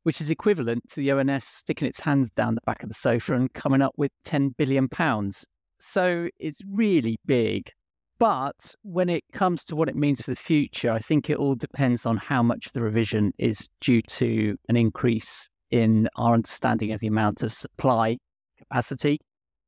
which 0.04 0.22
is 0.22 0.30
equivalent 0.30 0.88
to 0.88 0.98
the 0.98 1.12
ONS 1.12 1.44
sticking 1.44 1.88
its 1.88 2.00
hands 2.00 2.30
down 2.30 2.54
the 2.54 2.62
back 2.66 2.84
of 2.84 2.90
the 2.90 2.96
sofa 2.96 3.34
and 3.34 3.52
coming 3.54 3.82
up 3.82 3.94
with 3.98 4.12
10 4.24 4.50
billion 4.58 4.88
pounds. 4.88 5.46
So 5.80 6.30
it's 6.40 6.62
really 6.72 7.18
big. 7.26 7.72
But 8.18 8.76
when 8.84 9.10
it 9.10 9.24
comes 9.34 9.66
to 9.66 9.76
what 9.76 9.90
it 9.90 9.96
means 9.96 10.22
for 10.22 10.32
the 10.32 10.38
future, 10.38 10.92
I 10.92 11.00
think 11.00 11.30
it 11.30 11.38
all 11.38 11.56
depends 11.56 12.06
on 12.06 12.18
how 12.18 12.44
much 12.44 12.68
of 12.68 12.74
the 12.74 12.82
revision 12.82 13.34
is 13.38 13.68
due 13.82 14.02
to 14.04 14.56
an 14.70 14.78
increase 14.78 15.50
in 15.72 16.08
our 16.16 16.36
understanding 16.36 16.94
of 16.94 17.02
the 17.02 17.08
amount 17.08 17.42
of 17.42 17.52
supply 17.52 18.18
capacity 18.58 19.20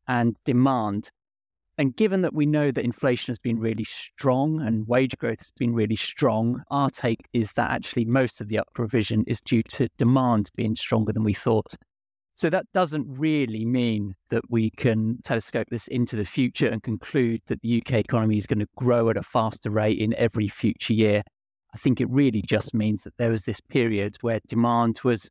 and 0.07 0.37
demand. 0.45 1.09
And 1.79 1.95
given 1.95 2.23
that 2.23 2.33
we 2.33 2.47
know 2.47 2.71
that 2.71 2.83
inflation 2.83 3.31
has 3.31 3.37
been 3.37 3.59
really 3.59 3.83
strong 3.83 4.61
and 4.61 4.87
wage 4.87 5.15
growth 5.17 5.39
has 5.39 5.51
been 5.51 5.75
really 5.75 5.95
strong, 5.95 6.63
our 6.71 6.89
take 6.89 7.27
is 7.33 7.51
that 7.53 7.69
actually 7.69 8.05
most 8.05 8.41
of 8.41 8.47
the 8.47 8.57
up 8.57 8.67
revision 8.77 9.23
is 9.27 9.39
due 9.41 9.61
to 9.69 9.87
demand 9.97 10.49
being 10.55 10.75
stronger 10.75 11.13
than 11.13 11.23
we 11.23 11.33
thought. 11.33 11.75
So 12.33 12.49
that 12.49 12.65
doesn't 12.73 13.05
really 13.07 13.65
mean 13.65 14.13
that 14.29 14.43
we 14.49 14.71
can 14.71 15.19
telescope 15.23 15.67
this 15.69 15.87
into 15.87 16.15
the 16.15 16.25
future 16.25 16.67
and 16.67 16.81
conclude 16.81 17.41
that 17.47 17.61
the 17.61 17.81
UK 17.81 17.93
economy 17.93 18.37
is 18.37 18.47
going 18.47 18.59
to 18.59 18.67
grow 18.75 19.09
at 19.09 19.17
a 19.17 19.23
faster 19.23 19.69
rate 19.69 19.99
in 19.99 20.15
every 20.15 20.47
future 20.47 20.93
year. 20.93 21.21
I 21.73 21.77
think 21.77 22.01
it 22.01 22.09
really 22.09 22.41
just 22.41 22.73
means 22.73 23.03
that 23.03 23.17
there 23.17 23.31
was 23.31 23.43
this 23.43 23.61
period 23.61 24.17
where 24.21 24.39
demand 24.47 24.99
was 25.03 25.29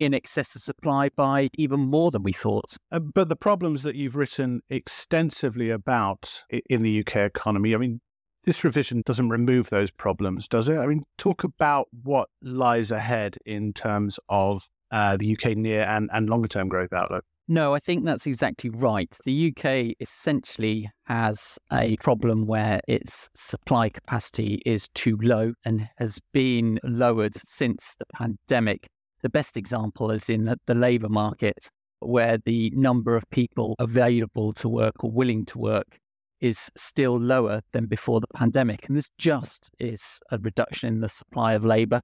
in 0.00 0.14
excess 0.14 0.56
of 0.56 0.62
supply 0.62 1.10
by 1.14 1.48
even 1.56 1.80
more 1.80 2.10
than 2.10 2.22
we 2.22 2.32
thought. 2.32 2.76
Uh, 2.90 2.98
but 2.98 3.28
the 3.28 3.36
problems 3.36 3.82
that 3.82 3.94
you've 3.94 4.16
written 4.16 4.62
extensively 4.70 5.70
about 5.70 6.42
in 6.68 6.82
the 6.82 7.00
UK 7.00 7.16
economy, 7.16 7.74
I 7.74 7.78
mean, 7.78 8.00
this 8.44 8.64
revision 8.64 9.02
doesn't 9.04 9.28
remove 9.28 9.70
those 9.70 9.90
problems, 9.90 10.48
does 10.48 10.68
it? 10.68 10.78
I 10.78 10.86
mean, 10.86 11.04
talk 11.18 11.44
about 11.44 11.88
what 12.02 12.28
lies 12.42 12.90
ahead 12.90 13.36
in 13.44 13.72
terms 13.74 14.18
of 14.28 14.66
uh, 14.90 15.16
the 15.16 15.36
UK 15.36 15.56
near 15.56 15.82
and, 15.82 16.08
and 16.12 16.28
longer 16.28 16.48
term 16.48 16.68
growth 16.68 16.92
outlook? 16.92 17.24
No, 17.48 17.74
I 17.74 17.80
think 17.80 18.04
that's 18.04 18.26
exactly 18.26 18.70
right. 18.70 19.14
The 19.24 19.52
UK 19.52 19.96
essentially 19.98 20.88
has 21.06 21.58
a 21.72 21.96
problem 21.96 22.46
where 22.46 22.80
its 22.86 23.28
supply 23.34 23.88
capacity 23.88 24.62
is 24.64 24.88
too 24.94 25.18
low 25.20 25.52
and 25.64 25.88
has 25.98 26.20
been 26.32 26.78
lowered 26.84 27.34
since 27.44 27.96
the 27.98 28.06
pandemic. 28.14 28.86
The 29.22 29.30
best 29.30 29.56
example 29.56 30.10
is 30.10 30.28
in 30.28 30.44
the, 30.44 30.58
the 30.66 30.74
labour 30.74 31.08
market, 31.08 31.70
where 32.00 32.38
the 32.38 32.72
number 32.74 33.16
of 33.16 33.28
people 33.30 33.76
available 33.78 34.52
to 34.54 34.68
work 34.68 35.04
or 35.04 35.10
willing 35.10 35.44
to 35.46 35.58
work 35.58 35.98
is 36.40 36.70
still 36.76 37.18
lower 37.18 37.60
than 37.72 37.86
before 37.86 38.20
the 38.20 38.26
pandemic. 38.34 38.88
And 38.88 38.96
this 38.96 39.10
just 39.18 39.70
is 39.78 40.20
a 40.30 40.38
reduction 40.38 40.94
in 40.94 41.00
the 41.00 41.08
supply 41.08 41.52
of 41.52 41.66
labour 41.66 42.00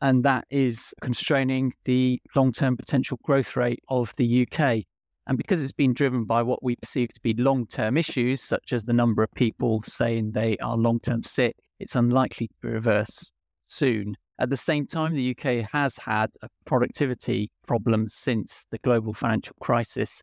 and 0.00 0.24
that 0.24 0.44
is 0.50 0.94
constraining 1.00 1.72
the 1.84 2.20
long 2.34 2.52
term 2.52 2.76
potential 2.76 3.18
growth 3.22 3.56
rate 3.56 3.82
of 3.88 4.14
the 4.16 4.46
UK. 4.46 4.84
And 5.26 5.36
because 5.36 5.62
it's 5.62 5.72
been 5.72 5.92
driven 5.92 6.24
by 6.24 6.42
what 6.42 6.62
we 6.62 6.76
perceive 6.76 7.10
to 7.10 7.20
be 7.20 7.34
long 7.34 7.66
term 7.66 7.96
issues, 7.96 8.40
such 8.40 8.72
as 8.72 8.84
the 8.84 8.92
number 8.92 9.22
of 9.22 9.30
people 9.34 9.82
saying 9.84 10.32
they 10.32 10.56
are 10.58 10.76
long 10.76 11.00
term 11.00 11.22
sick, 11.22 11.54
it's 11.78 11.94
unlikely 11.94 12.48
to 12.48 12.54
be 12.62 12.68
reversed 12.68 13.32
soon. 13.66 14.16
At 14.40 14.48
the 14.48 14.56
same 14.56 14.86
time, 14.86 15.12
the 15.12 15.36
UK 15.36 15.70
has 15.70 15.98
had 15.98 16.30
a 16.42 16.48
productivity 16.64 17.50
problem 17.66 18.08
since 18.08 18.64
the 18.70 18.78
global 18.78 19.12
financial 19.12 19.54
crisis, 19.60 20.22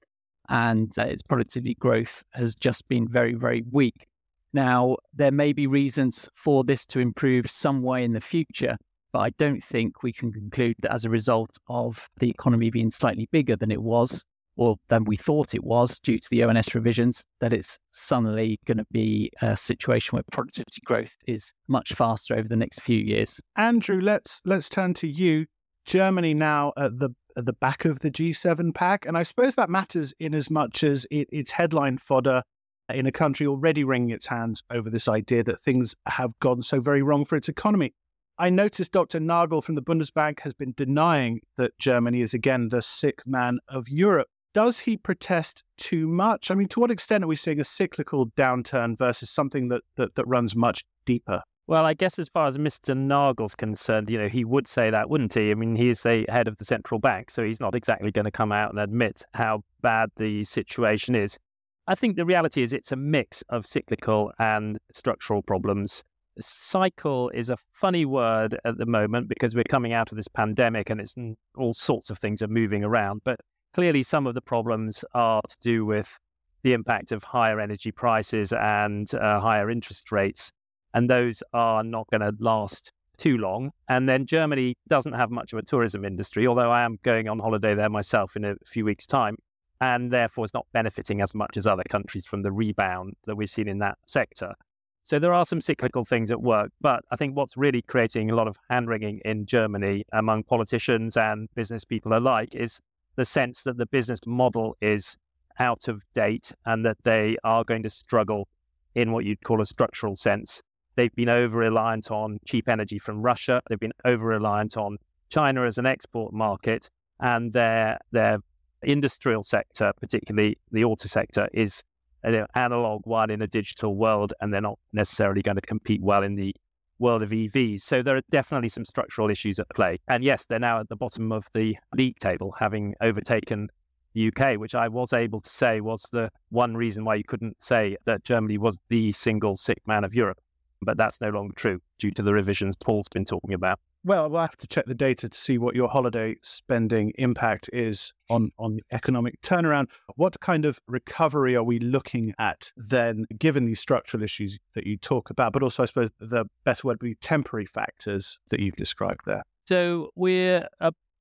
and 0.50 0.92
uh, 0.98 1.04
its 1.04 1.22
productivity 1.22 1.76
growth 1.76 2.24
has 2.32 2.56
just 2.56 2.88
been 2.88 3.08
very, 3.08 3.36
very 3.36 3.64
weak. 3.72 4.08
Now, 4.54 4.98
there 5.14 5.32
may 5.32 5.54
be 5.54 5.68
reasons 5.68 6.28
for 6.36 6.64
this 6.64 6.84
to 6.88 7.00
improve 7.00 7.52
some 7.52 7.84
way 7.84 8.04
in 8.04 8.14
the 8.14 8.22
future, 8.22 8.76
but 9.14 9.20
I 9.20 9.30
don't 9.38 9.62
think 9.64 10.02
we 10.02 10.14
can 10.14 10.34
conclude 10.34 10.78
that 10.80 10.94
as 10.94 11.06
a 11.06 11.12
result 11.12 11.52
of 11.70 12.10
the 12.18 12.32
economy 12.32 12.72
being 12.72 12.90
slightly 12.90 13.30
bigger 13.32 13.56
than 13.56 13.70
it 13.70 13.84
was 13.84 14.26
or 14.58 14.76
than 14.90 15.06
we 15.06 15.16
thought 15.16 15.54
it 15.54 15.64
was 15.64 16.00
due 16.00 16.20
to 16.20 16.30
the 16.30 16.44
ONS 16.44 16.76
revisions, 16.76 17.26
that 17.40 17.54
it's 17.54 17.78
suddenly 17.92 18.60
going 18.66 18.78
to 18.78 18.86
be 18.92 19.32
a 19.42 19.56
situation 19.56 20.16
where 20.16 20.24
productivity 20.32 20.82
growth 20.86 21.16
is 21.28 21.54
much 21.68 21.94
faster 21.94 22.36
over 22.36 22.48
the 22.48 22.56
next 22.56 22.82
few 22.82 23.00
years. 23.00 23.40
Andrew, 23.56 24.02
let's 24.02 24.42
let's 24.46 24.70
turn 24.70 24.94
to 24.96 25.08
you. 25.08 25.46
Germany 25.86 26.34
now 26.34 26.74
at 26.78 27.00
the 27.00 27.10
at 27.38 27.46
the 27.46 27.54
back 27.54 27.86
of 27.86 28.00
the 28.00 28.12
G7 28.12 28.74
pack, 28.74 29.06
and 29.06 29.18
I 29.18 29.24
suppose 29.24 29.56
that 29.56 29.70
matters 29.70 30.14
in 30.20 30.34
as 30.34 30.50
much 30.50 30.84
as 30.84 31.06
it, 31.12 31.30
it's 31.32 31.52
headline 31.52 31.98
fodder 31.98 32.42
in 32.90 33.06
a 33.06 33.12
country 33.12 33.46
already 33.46 33.84
wringing 33.84 34.10
its 34.10 34.28
hands 34.28 34.64
over 34.72 34.90
this 34.90 35.08
idea 35.08 35.44
that 35.44 35.60
things 35.60 35.96
have 36.08 36.38
gone 36.40 36.62
so 36.62 36.80
very 36.80 37.02
wrong 37.02 37.26
for 37.26 37.36
its 37.36 37.50
economy. 37.50 37.94
I 38.40 38.50
noticed 38.50 38.92
Dr. 38.92 39.20
Nagel 39.20 39.62
from 39.62 39.76
the 39.76 39.82
Bundesbank 39.82 40.42
has 40.42 40.54
been 40.54 40.74
denying 40.78 41.42
that 41.58 41.78
Germany 41.80 42.22
is 42.22 42.34
again 42.34 42.70
the 42.70 42.82
sick 42.82 43.22
man 43.26 43.60
of 43.68 43.90
Europe. 43.90 44.28
Does 44.58 44.80
he 44.80 44.98
protest 44.98 45.64
too 45.78 46.08
much? 46.08 46.50
I 46.50 46.56
mean, 46.56 46.68
to 46.70 46.80
what 46.80 46.90
extent 46.90 47.24
are 47.24 47.28
we 47.28 47.36
seeing 47.36 47.60
a 47.60 47.64
cyclical 47.64 48.32
downturn 48.32 48.98
versus 48.98 49.30
something 49.30 49.68
that, 49.68 49.82
that, 49.98 50.16
that 50.16 50.26
runs 50.26 50.56
much 50.56 50.84
deeper? 51.06 51.44
Well, 51.68 51.86
I 51.86 51.94
guess 51.94 52.18
as 52.18 52.28
far 52.28 52.48
as 52.48 52.58
Mr. 52.58 52.98
Nagel's 52.98 53.54
concerned, 53.54 54.10
you 54.10 54.18
know, 54.18 54.28
he 54.28 54.44
would 54.44 54.68
say 54.68 54.90
that, 54.90 55.12
wouldn't 55.12 55.36
he? 55.36 55.52
I 55.52 55.54
mean, 55.54 55.76
he 55.76 55.90
is 55.90 56.02
the 56.02 56.26
head 56.28 56.48
of 56.48 56.58
the 56.58 56.66
central 56.66 57.00
bank, 57.00 57.30
so 57.30 57.44
he's 57.44 57.60
not 57.60 57.76
exactly 57.76 58.10
going 58.10 58.26
to 58.26 58.32
come 58.32 58.52
out 58.52 58.72
and 58.72 58.80
admit 58.80 59.22
how 59.36 59.62
bad 59.84 60.10
the 60.16 60.44
situation 60.44 61.14
is. 61.14 61.38
I 61.86 61.94
think 61.94 62.16
the 62.16 62.26
reality 62.26 62.64
is 62.64 62.74
it's 62.74 62.92
a 62.92 62.96
mix 62.96 63.44
of 63.50 63.68
cyclical 63.68 64.32
and 64.40 64.80
structural 64.92 65.44
problems 65.44 66.04
cycle 66.40 67.30
is 67.30 67.50
a 67.50 67.58
funny 67.72 68.06
word 68.06 68.60
at 68.66 68.78
the 68.78 68.86
moment 68.86 69.28
because 69.28 69.56
we're 69.56 69.64
coming 69.64 69.94
out 69.94 70.12
of 70.12 70.18
this 70.18 70.28
pandemic 70.28 70.90
and 70.90 71.02
it's 71.02 71.16
all 71.58 71.74
sorts 71.74 72.10
of 72.10 72.18
things 72.18 72.42
are 72.42 72.48
moving 72.48 72.84
around. 72.84 73.22
But 73.24 73.40
clearly, 73.74 74.04
some 74.04 74.28
of 74.28 74.34
the 74.34 74.42
problems 74.42 75.04
are 75.14 75.42
to 75.48 75.58
do 75.62 75.86
with 75.86 76.20
the 76.64 76.74
impact 76.74 77.12
of 77.12 77.24
higher 77.24 77.60
energy 77.60 77.92
prices 77.92 78.52
and 78.54 79.14
uh, 79.16 79.40
higher 79.40 79.70
interest 79.70 80.12
rates. 80.12 80.52
And 80.94 81.10
those 81.10 81.44
are 81.54 81.84
not 81.84 82.08
going 82.10 82.22
to 82.22 82.34
last 82.44 82.92
too 83.18 83.38
long. 83.38 83.72
And 83.90 84.08
then 84.08 84.26
Germany 84.26 84.76
doesn't 84.88 85.14
have 85.14 85.32
much 85.32 85.54
of 85.54 85.60
a 85.60 85.64
tourism 85.64 86.06
industry, 86.06 86.48
although 86.48 86.72
I 86.72 86.84
am 86.84 86.98
going 87.04 87.28
on 87.28 87.40
holiday 87.40 87.76
there 87.76 87.90
myself 87.90 88.36
in 88.36 88.46
a 88.46 88.56
few 88.66 88.86
weeks' 88.86 89.08
time. 89.08 89.38
And 89.80 90.12
therefore, 90.12 90.46
is 90.46 90.54
not 90.56 90.66
benefiting 90.74 91.22
as 91.22 91.36
much 91.36 91.56
as 91.56 91.68
other 91.68 91.84
countries 91.88 92.26
from 92.26 92.42
the 92.42 92.52
rebound 92.52 93.14
that 93.26 93.36
we've 93.36 93.50
seen 93.50 93.68
in 93.68 93.78
that 93.80 94.00
sector. 94.08 94.56
So 95.04 95.20
there 95.20 95.34
are 95.34 95.46
some 95.46 95.62
cyclical 95.62 96.04
things 96.04 96.32
at 96.32 96.42
work. 96.42 96.72
But 96.82 97.04
I 97.12 97.16
think 97.16 97.36
what's 97.36 97.56
really 97.56 97.84
creating 97.84 98.32
a 98.32 98.36
lot 98.36 98.48
of 98.48 98.58
hand 98.72 98.90
wringing 98.90 99.22
in 99.24 99.46
Germany 99.46 100.04
among 100.14 100.44
politicians 100.44 101.16
and 101.16 101.48
business 101.54 101.86
people 101.86 102.18
alike 102.18 102.56
is 102.56 102.80
the 103.18 103.26
sense 103.26 103.64
that 103.64 103.78
the 103.78 103.86
business 103.88 104.20
model 104.26 104.78
is 104.80 105.18
out 105.60 105.88
of 105.88 106.06
date 106.14 106.54
and 106.66 106.86
that 106.86 106.98
they 107.04 107.36
are 107.44 107.64
going 107.64 107.84
to 107.84 107.90
struggle 107.90 108.48
in 108.96 109.12
what 109.12 109.26
you'd 109.26 109.44
call 109.44 109.60
a 109.60 109.66
structural 109.66 110.16
sense. 110.16 110.62
They've 110.96 111.14
been 111.14 111.30
over 111.30 111.60
reliant 111.60 112.10
on 112.10 112.40
cheap 112.46 112.70
energy 112.70 113.00
from 113.00 113.22
Russia. 113.22 113.62
They've 113.68 113.80
been 113.80 113.94
over 114.06 114.28
reliant 114.28 114.78
on 114.78 114.98
China 115.30 115.66
as 115.66 115.78
an 115.78 115.86
export 115.86 116.34
market, 116.34 116.90
and 117.20 117.52
their 117.54 118.00
their 118.12 118.40
industrial 118.84 119.44
sector, 119.44 119.92
particularly 120.00 120.58
the 120.72 120.84
auto 120.84 121.08
sector, 121.08 121.48
is 121.54 121.84
an 122.24 122.46
analog 122.56 123.02
one 123.06 123.30
in 123.30 123.42
a 123.42 123.48
digital 123.48 123.96
world, 123.96 124.34
and 124.42 124.54
they're 124.54 124.62
not 124.62 124.80
necessarily 124.94 125.42
going 125.42 125.56
to 125.56 125.62
compete 125.62 126.02
well 126.02 126.24
in 126.24 126.36
the 126.36 126.56
world 127.00 127.22
of 127.22 127.30
EVs. 127.30 127.82
So 127.82 128.02
there 128.02 128.16
are 128.16 128.22
definitely 128.30 128.70
some 128.70 128.86
structural 128.86 129.30
issues 129.30 129.60
at 129.60 129.70
play. 129.70 130.00
And 130.08 130.24
yes, 130.24 130.46
they're 130.46 130.60
now 130.60 130.80
at 130.80 130.90
the 130.90 130.96
bottom 130.96 131.32
of 131.32 131.48
the 131.54 131.78
league 131.96 132.18
table, 132.20 132.54
having 132.58 132.96
overtaken 133.02 133.70
the 134.14 134.28
UK, 134.28 134.60
which 134.60 134.76
I 134.76 134.88
was 134.88 135.14
able 135.14 135.42
to 135.42 135.50
say 135.50 135.82
was 135.82 136.02
the 136.12 136.30
one 136.50 136.76
reason 136.76 137.06
why 137.06 137.16
you 137.16 137.24
couldn't 137.24 137.62
say 137.62 137.98
that 138.06 138.24
Germany 138.24 138.58
was 138.58 138.80
the 138.90 139.12
single 139.12 139.56
sick 139.56 139.82
man 139.86 140.04
of 140.04 140.16
Europe. 140.16 140.40
But 140.82 140.98
that's 140.98 141.22
no 141.22 141.30
longer 141.30 141.54
true 141.56 141.80
due 141.98 142.12
to 142.12 142.22
the 142.22 142.34
revisions 142.34 142.76
Paul's 142.76 143.08
been 143.08 143.26
talking 143.26 143.54
about. 143.54 143.80
Well, 144.08 144.30
we'll 144.30 144.40
have 144.40 144.56
to 144.60 144.68
check 144.68 144.86
the 144.86 144.96
data 144.96 145.28
to 145.28 145.38
see 145.38 145.58
what 145.58 145.76
your 145.76 145.90
holiday 145.90 146.38
spending 146.42 147.12
impact 147.18 147.70
is 147.74 148.14
on, 148.30 148.54
on 148.58 148.78
the 148.78 148.84
economic 148.94 149.42
turnaround. 149.42 149.88
What 150.16 150.40
kind 150.40 150.64
of 150.64 150.80
recovery 150.88 151.58
are 151.58 151.64
we 151.64 151.80
looking 151.80 152.34
at 152.40 152.72
then, 152.78 153.26
given 153.38 153.66
these 153.66 153.82
structural 153.82 154.24
issues 154.24 154.60
that 154.76 154.88
you 154.88 154.96
talk 154.96 155.30
about, 155.30 155.52
but 155.52 155.62
also, 155.62 155.84
I 155.84 155.88
suppose, 155.88 156.10
the 156.22 156.46
better 156.64 156.88
word 156.88 157.00
would 157.02 157.10
be 157.10 157.16
temporary 157.16 157.66
factors 157.66 158.40
that 158.50 158.62
you've 158.62 158.78
described 158.78 159.26
there? 159.26 159.44
So 159.68 160.12
we're 160.16 160.70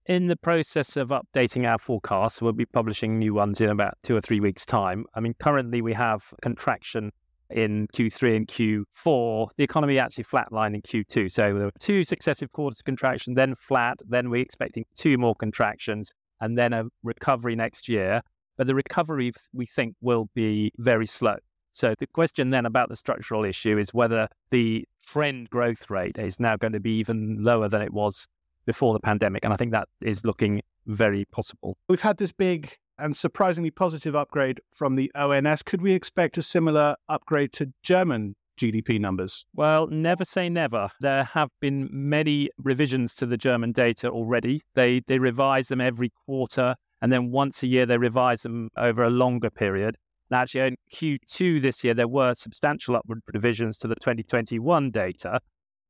in 0.07 0.28
the 0.28 0.37
process 0.37 0.97
of 0.97 1.09
updating 1.09 1.69
our 1.69 1.78
forecasts. 1.78 2.40
We'll 2.40 2.52
be 2.52 2.66
publishing 2.66 3.19
new 3.19 3.35
ones 3.35 3.61
in 3.61 3.69
about 3.69 3.95
two 4.05 4.14
or 4.14 4.21
three 4.21 4.38
weeks' 4.38 4.64
time. 4.64 5.07
I 5.12 5.19
mean, 5.19 5.35
currently 5.40 5.83
we 5.83 5.95
have 5.95 6.33
contraction 6.40 7.11
in 7.50 7.87
Q3 7.88 8.37
and 8.37 8.49
Q4, 8.49 9.49
the 9.57 9.65
economy 9.65 9.99
actually 9.99 10.25
flatlined 10.25 10.75
in 10.75 10.83
Q2. 10.83 11.31
So 11.31 11.55
there 11.55 11.65
were 11.65 11.73
two 11.79 12.03
successive 12.03 12.53
quarters 12.53 12.81
of 12.81 12.85
contraction, 12.85 13.35
then 13.35 13.55
flat, 13.55 14.00
then 14.07 14.31
we're 14.31 14.43
expecting 14.43 14.85
two 14.95 15.19
more 15.19 15.35
contractions, 15.35 16.11
and 16.41 16.59
then 16.59 16.73
a 16.73 16.85
recovery 17.03 17.57
next 17.57 17.88
year. 17.88 18.23
But 18.57 18.67
the 18.67 18.75
recovery, 18.75 19.33
we 19.53 19.67
think, 19.67 19.95
will 20.00 20.29
be 20.35 20.73
very 20.79 21.07
slow. 21.07 21.37
So 21.73 21.95
the 21.99 22.07
question 22.07 22.50
then 22.50 22.65
about 22.65 22.88
the 22.88 22.97
structural 22.97 23.45
issue 23.45 23.76
is 23.76 23.93
whether 23.93 24.29
the 24.50 24.87
trend 25.07 25.50
growth 25.50 25.91
rate 25.91 26.17
is 26.17 26.41
now 26.41 26.57
going 26.57 26.73
to 26.73 26.81
be 26.81 26.93
even 26.99 27.43
lower 27.45 27.69
than 27.69 27.83
it 27.83 27.93
was 27.93 28.26
before 28.65 28.95
the 28.95 29.00
pandemic. 29.00 29.45
And 29.45 29.53
I 29.53 29.57
think 29.57 29.73
that 29.73 29.88
is 30.00 30.25
looking 30.25 30.62
very 30.87 31.26
possible. 31.26 31.76
We've 31.88 32.00
had 32.00 32.17
this 32.17 32.33
big 32.33 32.75
and 32.99 33.17
surprisingly 33.17 33.71
positive 33.71 34.17
upgrade 34.17 34.61
from 34.71 34.97
the 34.97 35.11
ONS. 35.15 35.62
Could 35.62 35.83
we 35.83 35.93
expect 35.93 36.38
a 36.38 36.43
similar 36.43 36.97
upgrade 37.09 37.53
to 37.55 37.73
German 37.83 38.35
GDP 38.59 38.99
numbers? 38.99 39.45
Well, 39.55 39.87
never 39.88 40.25
say 40.25 40.49
never. 40.49 40.88
There 41.00 41.25
have 41.25 41.50
been 41.61 41.88
many 41.93 42.50
revisions 42.59 43.15
to 43.17 43.26
the 43.26 43.37
German 43.37 43.73
data 43.73 44.09
already. 44.09 44.62
They 44.75 45.00
they 45.07 45.19
revise 45.19 45.69
them 45.69 45.81
every 45.81 46.11
quarter, 46.25 46.75
and 47.03 47.12
then 47.12 47.31
once 47.31 47.62
a 47.62 47.67
year 47.67 47.87
they 47.87 47.99
revise 47.99 48.43
them 48.43 48.71
over 48.76 49.05
a 49.05 49.11
longer 49.11 49.50
period. 49.50 49.97
And 50.31 50.41
actually, 50.41 50.62
in 50.62 50.76
Q2 50.93 51.62
this 51.62 51.85
year, 51.85 51.95
there 51.95 52.09
were 52.09 52.35
substantial 52.35 52.97
upward 52.97 53.21
revisions 53.33 53.79
to 53.79 53.88
the 53.88 53.95
2021 53.95 54.91
data. 54.91 55.41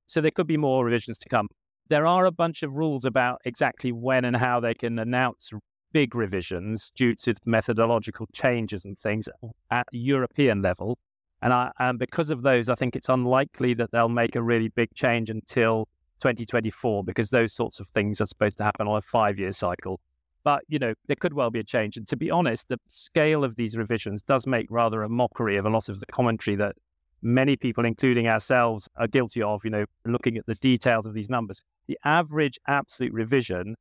So 0.07 0.21
there 0.21 0.31
could 0.31 0.47
be 0.47 0.57
more 0.57 0.85
revisions 0.85 1.19
to 1.19 1.29
come. 1.29 1.49
There 1.89 2.07
are 2.07 2.27
a 2.27 2.33
bunch 2.33 2.63
of 2.63 2.73
rules 2.73 3.05
about 3.05 3.41
exactly 3.45 3.93
when 3.93 4.25
and 4.25 4.37
how 4.37 4.61
they 4.61 4.75
can 4.75 4.99
announce 4.99 5.51
big 5.97 6.15
revisions 6.15 6.91
due 6.91 7.15
to 7.15 7.35
methodological 7.47 8.27
changes 8.35 8.85
and 8.85 8.99
things 8.99 9.31
at 9.71 9.87
European 9.93 10.61
level. 10.61 10.99
And, 11.41 11.55
I, 11.55 11.73
and 11.79 11.99
because 11.99 12.29
of 12.29 12.43
those, 12.43 12.69
I 12.69 12.75
think 12.75 12.97
it's 12.97 13.09
unlikely 13.09 13.73
that 13.73 13.93
they'll 13.93 14.11
make 14.11 14.37
a 14.37 14.43
really 14.43 14.69
big 14.69 14.93
change 14.95 15.31
until 15.31 15.89
2024 16.21 17.03
because 17.03 17.31
those 17.31 17.55
sorts 17.55 17.81
of 17.81 17.89
things 17.89 18.21
are 18.21 18.27
supposed 18.27 18.59
to 18.59 18.65
happen 18.65 18.87
on 18.87 18.99
a 18.99 19.01
five 19.01 19.39
year 19.39 19.53
cycle. 19.53 19.99
But, 20.45 20.65
you 20.69 20.79
know, 20.79 20.93
there 21.07 21.17
could 21.19 21.33
well 21.33 21.49
be 21.51 21.61
a 21.61 21.65
change. 21.65 21.97
And 21.97 22.07
to 22.09 22.17
be 22.17 22.31
honest, 22.31 22.69
the 22.69 22.77
scale 22.89 23.43
of 23.43 23.57
these 23.57 23.75
revisions 23.75 24.23
does 24.23 24.47
make 24.47 24.67
rather 24.69 25.03
a 25.03 25.09
mockery 25.09 25.57
of 25.57 25.65
a 25.65 25.71
lot 25.71 25.89
of 25.89 26.01
the 26.01 26.07
commentary 26.13 26.57
that 26.57 26.77
many 27.23 27.57
people, 27.57 27.87
including 27.87 28.29
ourselves, 28.29 28.87
are 28.99 29.07
guilty 29.07 29.41
of, 29.41 29.65
you 29.65 29.71
know, 29.71 29.87
looking 30.05 30.37
at 30.37 30.45
the 30.45 30.57
details 30.57 31.07
of 31.07 31.15
these 31.15 31.31
numbers. 31.31 31.63
The 31.87 31.99
average 32.05 32.59
absolute 32.67 33.15
revision 33.15 33.77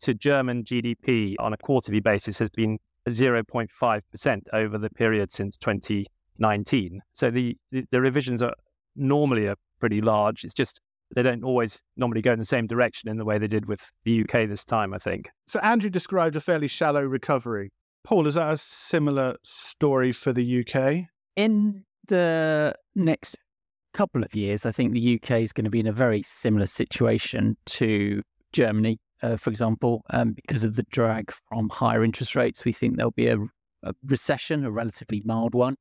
to 0.00 0.14
German 0.14 0.64
GDP 0.64 1.34
on 1.38 1.52
a 1.52 1.56
quarterly 1.56 2.00
basis 2.00 2.38
has 2.38 2.50
been 2.50 2.78
0.5% 3.08 4.40
over 4.52 4.78
the 4.78 4.90
period 4.90 5.30
since 5.30 5.56
2019. 5.56 7.00
So 7.12 7.30
the, 7.30 7.56
the, 7.70 7.84
the 7.90 8.00
revisions 8.00 8.42
are 8.42 8.54
normally 8.96 9.46
are 9.46 9.56
pretty 9.80 10.00
large. 10.00 10.44
It's 10.44 10.54
just 10.54 10.80
they 11.14 11.22
don't 11.22 11.42
always 11.42 11.82
normally 11.96 12.22
go 12.22 12.32
in 12.32 12.38
the 12.38 12.44
same 12.44 12.66
direction 12.66 13.08
in 13.08 13.16
the 13.16 13.24
way 13.24 13.38
they 13.38 13.48
did 13.48 13.66
with 13.66 13.90
the 14.04 14.22
UK 14.22 14.48
this 14.48 14.64
time, 14.64 14.94
I 14.94 14.98
think. 14.98 15.28
So 15.46 15.58
Andrew 15.60 15.90
described 15.90 16.36
a 16.36 16.40
fairly 16.40 16.68
shallow 16.68 17.02
recovery. 17.02 17.72
Paul, 18.04 18.26
is 18.26 18.34
that 18.34 18.52
a 18.52 18.56
similar 18.56 19.36
story 19.42 20.12
for 20.12 20.32
the 20.32 20.64
UK? 20.64 21.06
In 21.36 21.84
the 22.06 22.74
next 22.94 23.36
couple 23.92 24.22
of 24.22 24.34
years, 24.34 24.64
I 24.64 24.72
think 24.72 24.94
the 24.94 25.20
UK 25.20 25.42
is 25.42 25.52
going 25.52 25.64
to 25.64 25.70
be 25.70 25.80
in 25.80 25.86
a 25.86 25.92
very 25.92 26.22
similar 26.22 26.66
situation 26.66 27.56
to 27.66 28.22
Germany, 28.52 28.98
uh, 29.22 29.36
for 29.36 29.50
example, 29.50 30.02
um, 30.10 30.32
because 30.32 30.64
of 30.64 30.76
the 30.76 30.84
drag 30.90 31.32
from 31.48 31.68
higher 31.68 32.04
interest 32.04 32.34
rates. 32.34 32.64
We 32.64 32.72
think 32.72 32.96
there'll 32.96 33.12
be 33.12 33.28
a, 33.28 33.38
a 33.82 33.94
recession, 34.04 34.64
a 34.64 34.70
relatively 34.70 35.22
mild 35.24 35.54
one 35.54 35.76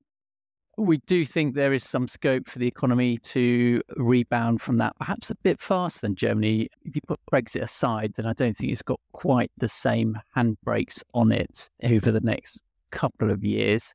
we 0.80 0.98
do 1.00 1.26
think 1.26 1.56
there 1.56 1.74
is 1.74 1.84
some 1.84 2.08
scope 2.08 2.48
for 2.48 2.58
the 2.58 2.68
economy 2.68 3.18
to 3.18 3.82
rebound 3.98 4.62
from 4.62 4.78
that, 4.78 4.96
perhaps 4.98 5.30
a 5.30 5.36
bit 5.36 5.62
faster 5.62 6.02
than 6.02 6.16
Germany. 6.16 6.70
If 6.84 6.96
you 6.96 7.02
put 7.06 7.20
Brexit 7.32 7.62
aside, 7.62 8.14
then 8.16 8.26
I 8.26 8.34
don't 8.34 8.56
think 8.56 8.72
it's 8.72 8.82
got 8.82 9.00
quite 9.12 9.52
the 9.58 9.68
same 9.68 10.18
handbrakes 10.36 11.04
on 11.14 11.32
it 11.32 11.70
over 11.84 12.12
the 12.12 12.22
next 12.22 12.64
couple 12.92 13.30
of 13.30 13.44
years. 13.44 13.94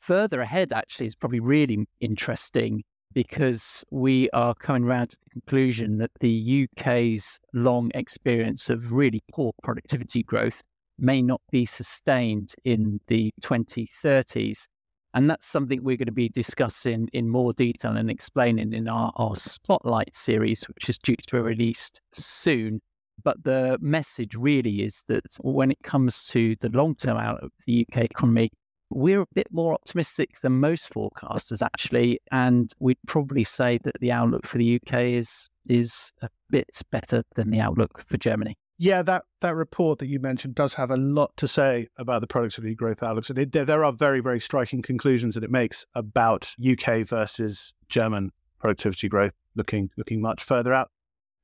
Further 0.00 0.40
ahead, 0.40 0.72
actually, 0.72 1.06
is 1.06 1.14
probably 1.14 1.40
really 1.40 1.86
interesting 2.00 2.82
because 3.12 3.84
we 3.90 4.28
are 4.30 4.54
coming 4.54 4.84
around 4.84 5.10
to 5.10 5.18
the 5.24 5.30
conclusion 5.30 5.98
that 5.98 6.10
the 6.20 6.68
UK's 6.78 7.40
long 7.52 7.90
experience 7.94 8.70
of 8.70 8.92
really 8.92 9.22
poor 9.32 9.52
productivity 9.62 10.22
growth 10.22 10.62
may 10.98 11.22
not 11.22 11.40
be 11.50 11.64
sustained 11.66 12.54
in 12.64 13.00
the 13.08 13.32
2030s 13.42 14.66
and 15.14 15.28
that's 15.28 15.46
something 15.46 15.82
we're 15.82 15.96
going 15.96 16.06
to 16.06 16.12
be 16.12 16.30
discussing 16.30 17.08
in 17.12 17.28
more 17.28 17.52
detail 17.52 17.96
and 17.96 18.10
explaining 18.10 18.72
in 18.72 18.88
our, 18.88 19.12
our 19.16 19.36
Spotlight 19.36 20.14
series, 20.14 20.64
which 20.64 20.88
is 20.88 20.98
due 20.98 21.16
to 21.16 21.36
be 21.36 21.42
released 21.42 22.00
soon. 22.12 22.80
But 23.22 23.44
the 23.44 23.78
message 23.80 24.34
really 24.34 24.82
is 24.82 25.04
that 25.08 25.24
when 25.42 25.70
it 25.70 25.82
comes 25.82 26.28
to 26.28 26.56
the 26.60 26.70
long 26.70 26.94
term 26.94 27.18
outlook 27.18 27.44
of 27.44 27.50
the 27.66 27.86
UK 27.86 28.04
economy, 28.04 28.50
we're 28.94 29.22
a 29.22 29.26
bit 29.34 29.48
more 29.50 29.74
optimistic 29.74 30.40
than 30.40 30.60
most 30.60 30.92
forecasters, 30.92 31.62
actually. 31.62 32.20
And 32.30 32.72
we'd 32.78 32.98
probably 33.06 33.44
say 33.44 33.78
that 33.84 34.00
the 34.00 34.12
outlook 34.12 34.46
for 34.46 34.58
the 34.58 34.80
UK 34.80 35.00
is, 35.00 35.48
is 35.68 36.12
a 36.22 36.28
bit 36.50 36.80
better 36.90 37.22
than 37.34 37.50
the 37.50 37.60
outlook 37.60 38.04
for 38.06 38.16
Germany 38.16 38.56
yeah, 38.82 39.00
that, 39.02 39.22
that 39.42 39.54
report 39.54 40.00
that 40.00 40.08
you 40.08 40.18
mentioned 40.18 40.56
does 40.56 40.74
have 40.74 40.90
a 40.90 40.96
lot 40.96 41.36
to 41.36 41.46
say 41.46 41.86
about 41.98 42.20
the 42.20 42.26
productivity 42.26 42.74
growth 42.74 43.00
outlooks. 43.00 43.30
And 43.30 43.38
it, 43.38 43.52
there 43.52 43.84
are 43.84 43.92
very, 43.92 44.18
very 44.18 44.40
striking 44.40 44.82
conclusions 44.82 45.36
that 45.36 45.44
it 45.44 45.52
makes 45.52 45.86
about 45.94 46.52
UK 46.60 47.06
versus 47.06 47.74
German 47.88 48.32
productivity 48.58 49.08
growth 49.08 49.34
looking 49.54 49.88
looking 49.96 50.20
much 50.20 50.42
further 50.42 50.74
out. 50.74 50.90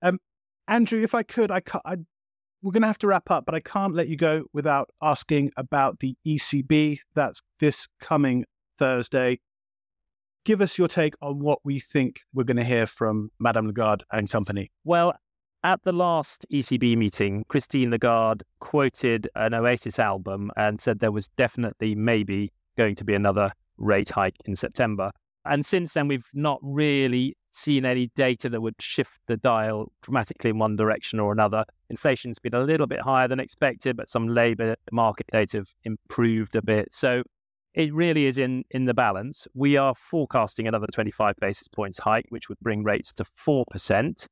Um, 0.03 0.19
Andrew, 0.67 1.01
if 1.01 1.15
I 1.15 1.23
could, 1.23 1.53
I, 1.53 1.63
I 1.85 1.99
we're 2.63 2.73
going 2.73 2.83
to 2.83 2.89
have 2.89 2.99
to 2.99 3.07
wrap 3.07 3.31
up, 3.31 3.47
but 3.47 3.55
I 3.55 3.61
can't 3.61 3.95
let 3.95 4.09
you 4.09 4.17
go 4.17 4.45
without 4.53 4.91
asking 5.01 5.53
about 5.57 6.01
the 6.01 6.17
ECB. 6.27 6.99
That's 7.15 7.41
this 7.61 7.87
coming 8.01 8.45
Thursday. 8.79 9.41
Give 10.45 10.61
us 10.61 10.79
your 10.79 10.89
take 10.89 11.15
on 11.21 11.41
what 11.41 11.61
we 11.65 11.79
think 11.79 12.21
we're 12.33 12.45
going 12.45 12.57
to 12.57 12.65
hear 12.65 12.87
from 12.87 13.31
Madame 13.39 13.67
Lagarde 13.67 14.05
and 14.11 14.31
company. 14.31 14.71
Well, 14.85 15.15
at 15.63 15.83
the 15.83 15.93
last 15.93 16.47
ECB 16.53 16.97
meeting, 16.97 17.45
Christine 17.49 17.91
Lagarde 17.91 18.45
quoted 18.61 19.29
an 19.35 19.55
Oasis 19.55 19.99
album 19.99 20.51
and 20.57 20.81
said 20.81 21.01
there 21.01 21.13
was 21.13 21.29
definitely, 21.31 21.95
maybe, 21.95 22.53
going 22.77 22.95
to 22.95 23.05
be 23.05 23.15
another 23.15 23.53
rate 23.77 24.11
hike 24.11 24.37
in 24.47 24.57
September. 24.57 25.11
And 25.45 25.65
since 25.67 25.95
then, 25.95 26.09
we've 26.09 26.29
not 26.33 26.61
really 26.63 27.37
seen 27.51 27.85
any 27.85 28.11
data 28.15 28.49
that 28.49 28.61
would 28.61 28.81
shift 28.81 29.19
the 29.27 29.37
dial 29.37 29.93
dramatically 30.03 30.51
in 30.51 30.59
one 30.59 30.77
direction 30.77 31.21
or 31.21 31.33
another. 31.33 31.65
Inflation's 31.91 32.39
been 32.39 32.55
a 32.55 32.63
little 32.63 32.87
bit 32.87 33.01
higher 33.01 33.29
than 33.29 33.41
expected, 33.41 33.97
but 33.97 34.09
some 34.09 34.29
labour 34.29 34.77
market 34.93 35.27
data 35.33 35.59
have 35.59 35.69
improved 35.85 36.57
a 36.57 36.63
bit. 36.63 36.89
So 36.93 37.23
it 37.75 37.93
really 37.95 38.27
is 38.27 38.39
in, 38.39 38.65
in 38.71 38.85
the 38.85 38.95
balance. 38.95 39.47
We 39.55 39.77
are 39.77 39.95
forecasting 39.95 40.67
another 40.67 40.87
25 40.93 41.37
basis 41.41 41.69
points 41.69 41.99
hike, 41.99 42.27
which 42.31 42.49
would 42.49 42.59
bring 42.61 42.83
rates 42.83 43.13
to 43.15 43.25
4% 43.47 44.27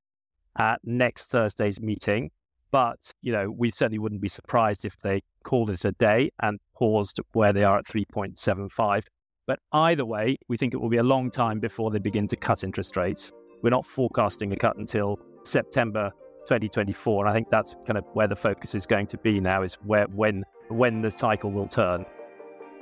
at 0.59 0.81
next 0.85 1.31
Thursday's 1.31 1.81
meeting. 1.81 2.31
But, 2.71 3.13
you 3.23 3.33
know, 3.33 3.51
we 3.51 3.71
certainly 3.71 3.99
wouldn't 3.99 4.21
be 4.21 4.29
surprised 4.29 4.85
if 4.85 4.99
they 4.99 5.23
called 5.45 5.71
it 5.71 5.85
a 5.85 5.93
day 5.93 6.31
and 6.43 6.59
paused 6.75 7.21
where 7.33 7.53
they 7.53 7.65
are 7.65 7.79
at 7.79 7.87
3.75. 7.87 9.05
But 9.47 9.61
either 9.73 10.05
way, 10.05 10.37
we 10.49 10.57
think 10.57 10.75
it 10.75 10.79
will 10.79 10.89
be 10.89 10.97
a 10.97 11.05
long 11.05 11.31
time 11.31 11.61
before 11.61 11.91
they 11.91 11.99
begin 11.99 12.27
to 12.29 12.37
cut 12.37 12.65
interest 12.65 12.97
rates. 12.97 13.33
We're 13.63 13.71
not 13.71 13.87
forecasting 13.87 14.53
a 14.53 14.57
cut 14.57 14.77
until 14.77 15.19
September 15.45 16.11
2024. 16.47 17.25
And 17.25 17.31
I 17.31 17.35
think 17.35 17.51
that's 17.51 17.77
kind 17.87 17.97
of 17.97 18.05
where 18.13 18.29
the 18.29 18.37
focus 18.37 18.75
is 18.75 18.87
going 18.87 19.07
to 19.09 19.19
be 19.19 19.41
now 19.41 19.63
is 19.63 19.75
where 19.85 20.07
when 20.07 20.45
when 20.69 21.01
the 21.01 21.11
cycle 21.11 21.53
will 21.53 21.69
turn. 21.69 22.05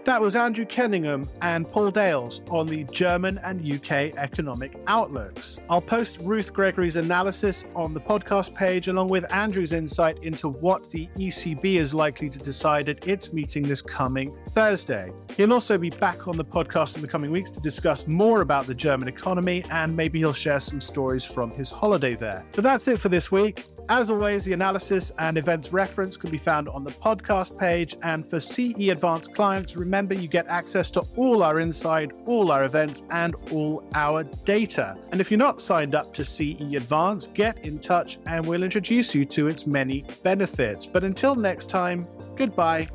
That 0.04 0.20
was 0.20 0.36
Andrew 0.36 0.66
Kenningham 0.66 1.26
and 1.40 1.66
Paul 1.66 1.90
Dales 1.90 2.42
on 2.50 2.66
the 2.66 2.84
German 2.84 3.38
and 3.38 3.64
UK 3.64 4.14
economic 4.18 4.76
outlooks. 4.86 5.58
I'll 5.70 5.80
post 5.80 6.18
Ruth 6.20 6.52
Gregory's 6.52 6.96
analysis 6.96 7.64
on 7.74 7.94
the 7.94 8.02
podcast 8.02 8.54
page, 8.54 8.88
along 8.88 9.08
with 9.08 9.24
Andrew's 9.32 9.72
insight 9.72 10.22
into 10.22 10.50
what 10.50 10.90
the 10.90 11.08
ECB 11.16 11.76
is 11.76 11.94
likely 11.94 12.28
to 12.28 12.38
decide 12.38 12.90
at 12.90 13.08
its 13.08 13.32
meeting 13.32 13.62
this 13.62 13.80
coming 13.80 14.36
Thursday. 14.50 15.10
He'll 15.38 15.54
also 15.54 15.78
be 15.78 15.88
back 15.88 16.28
on 16.28 16.36
the 16.36 16.44
podcast 16.44 16.96
in 16.96 17.00
the 17.00 17.08
coming 17.08 17.30
weeks 17.30 17.50
to 17.52 17.60
discuss 17.60 18.06
more 18.06 18.42
about 18.42 18.66
the 18.66 18.74
German 18.74 19.08
economy, 19.08 19.64
and 19.70 19.96
maybe 19.96 20.18
he'll 20.18 20.34
share 20.34 20.60
some 20.60 20.82
stories 20.82 21.24
from 21.24 21.50
his 21.50 21.70
holiday 21.70 22.14
there. 22.14 22.44
But 22.52 22.64
that's 22.64 22.88
it 22.88 23.00
for 23.00 23.08
this 23.08 23.32
week. 23.32 23.64
As 23.88 24.10
always, 24.10 24.44
the 24.44 24.54
analysis 24.54 25.12
and 25.18 25.36
events 25.36 25.72
reference 25.72 26.16
can 26.16 26.30
be 26.30 26.38
found 26.38 26.68
on 26.68 26.84
the 26.84 26.90
podcast 26.90 27.58
page. 27.58 27.96
And 28.02 28.24
for 28.24 28.40
CE 28.40 28.88
Advanced 28.88 29.34
clients, 29.34 29.76
remember 29.76 30.14
you 30.14 30.26
get 30.26 30.46
access 30.46 30.90
to 30.92 31.02
all 31.16 31.42
our 31.42 31.60
inside, 31.60 32.12
all 32.24 32.50
our 32.50 32.64
events, 32.64 33.02
and 33.10 33.34
all 33.52 33.84
our 33.94 34.24
data. 34.24 34.96
And 35.12 35.20
if 35.20 35.30
you're 35.30 35.38
not 35.38 35.60
signed 35.60 35.94
up 35.94 36.14
to 36.14 36.24
CE 36.24 36.74
Advanced, 36.74 37.34
get 37.34 37.58
in 37.64 37.78
touch 37.78 38.18
and 38.26 38.46
we'll 38.46 38.62
introduce 38.62 39.14
you 39.14 39.26
to 39.26 39.48
its 39.48 39.66
many 39.66 40.04
benefits. 40.22 40.86
But 40.86 41.04
until 41.04 41.34
next 41.34 41.68
time, 41.68 42.08
goodbye 42.36 42.88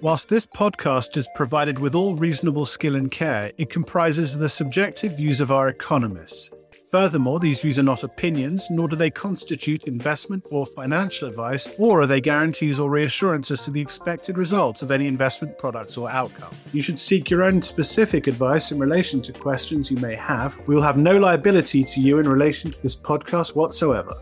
Whilst 0.00 0.28
this 0.28 0.46
podcast 0.46 1.16
is 1.16 1.26
provided 1.34 1.80
with 1.80 1.96
all 1.96 2.14
reasonable 2.14 2.66
skill 2.66 2.94
and 2.94 3.10
care, 3.10 3.50
it 3.58 3.68
comprises 3.68 4.38
the 4.38 4.48
subjective 4.48 5.16
views 5.16 5.40
of 5.40 5.50
our 5.50 5.68
economists. 5.68 6.52
Furthermore, 6.88 7.40
these 7.40 7.60
views 7.60 7.80
are 7.80 7.82
not 7.82 8.04
opinions, 8.04 8.68
nor 8.70 8.86
do 8.86 8.94
they 8.94 9.10
constitute 9.10 9.84
investment 9.84 10.46
or 10.52 10.66
financial 10.66 11.26
advice, 11.26 11.68
or 11.78 12.02
are 12.02 12.06
they 12.06 12.20
guarantees 12.20 12.78
or 12.78 12.88
reassurances 12.88 13.64
to 13.64 13.72
the 13.72 13.80
expected 13.80 14.38
results 14.38 14.82
of 14.82 14.92
any 14.92 15.08
investment 15.08 15.58
products 15.58 15.96
or 15.96 16.08
outcome. 16.08 16.54
You 16.72 16.80
should 16.80 17.00
seek 17.00 17.28
your 17.28 17.42
own 17.42 17.60
specific 17.60 18.28
advice 18.28 18.70
in 18.70 18.78
relation 18.78 19.20
to 19.22 19.32
questions 19.32 19.90
you 19.90 19.96
may 19.96 20.14
have. 20.14 20.56
We 20.68 20.76
will 20.76 20.82
have 20.82 20.96
no 20.96 21.16
liability 21.18 21.82
to 21.82 22.00
you 22.00 22.20
in 22.20 22.28
relation 22.28 22.70
to 22.70 22.82
this 22.82 22.94
podcast 22.94 23.56
whatsoever. 23.56 24.14